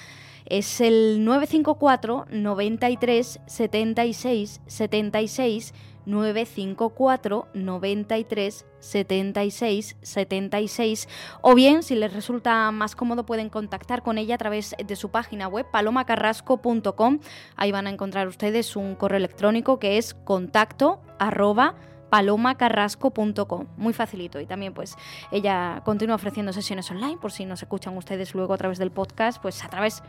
Es 0.46 0.81
el 0.81 1.24
954 1.24 2.27
93 2.31 3.40
76 3.46 4.61
76 4.66 5.74
954 6.09 7.49
93 7.55 8.66
76 8.81 9.97
76 10.01 11.09
o 11.42 11.55
bien 11.55 11.83
si 11.83 11.94
les 11.94 12.12
resulta 12.12 12.71
más 12.71 12.97
cómodo 12.97 13.27
pueden 13.27 13.51
contactar 13.51 14.03
con 14.03 14.18
ella 14.18 14.35
a 14.35 14.38
través 14.38 14.75
de 14.85 14.97
su 14.97 15.11
página 15.11 15.47
web 15.49 15.66
palomacarrasco.com 15.71 17.21
ahí 17.57 17.73
van 17.73 17.87
a 17.87 17.90
encontrar 17.90 18.27
ustedes 18.27 18.75
un 18.75 18.94
correo 18.94 19.18
electrónico 19.18 19.79
que 19.79 19.99
es 19.99 20.14
contacto 20.14 21.01
arroba 21.18 21.75
palomacarrasco.com. 22.11 23.66
Muy 23.77 23.92
facilito. 23.92 24.40
Y 24.40 24.47
también, 24.47 24.75
pues, 24.75 24.97
ella 25.31 25.83
continúa 25.85 26.16
ofreciendo 26.16 26.53
sesiones 26.53 26.90
online, 26.90 27.18
por 27.18 27.33
si 27.33 27.44
nos 27.44 27.62
escuchan 27.62 27.97
ustedes 27.97 28.35
luego 28.35 28.55
a 28.55 28.59
través 28.59 28.79
del 28.79 28.90
podcast, 28.90 29.40
pues 29.40 29.64
a 29.64 29.68
través 29.68 30.03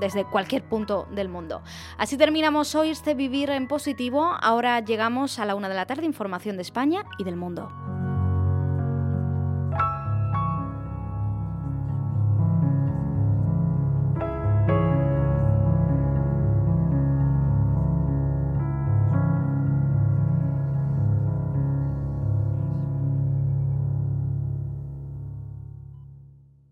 desde 0.00 0.24
cualquier 0.24 0.62
punto 0.62 1.06
del 1.10 1.28
mundo. 1.28 1.62
Así 1.98 2.16
terminamos 2.16 2.74
hoy 2.74 2.90
este 2.90 3.14
Vivir 3.14 3.50
en 3.50 3.68
Positivo. 3.68 4.34
Ahora 4.40 4.80
llegamos 4.80 5.38
a 5.38 5.44
la 5.44 5.54
una 5.54 5.68
de 5.68 5.74
la 5.74 5.86
tarde, 5.86 6.04
información 6.04 6.56
de 6.56 6.62
España 6.62 7.04
y 7.18 7.24
del 7.24 7.36
mundo. 7.36 8.13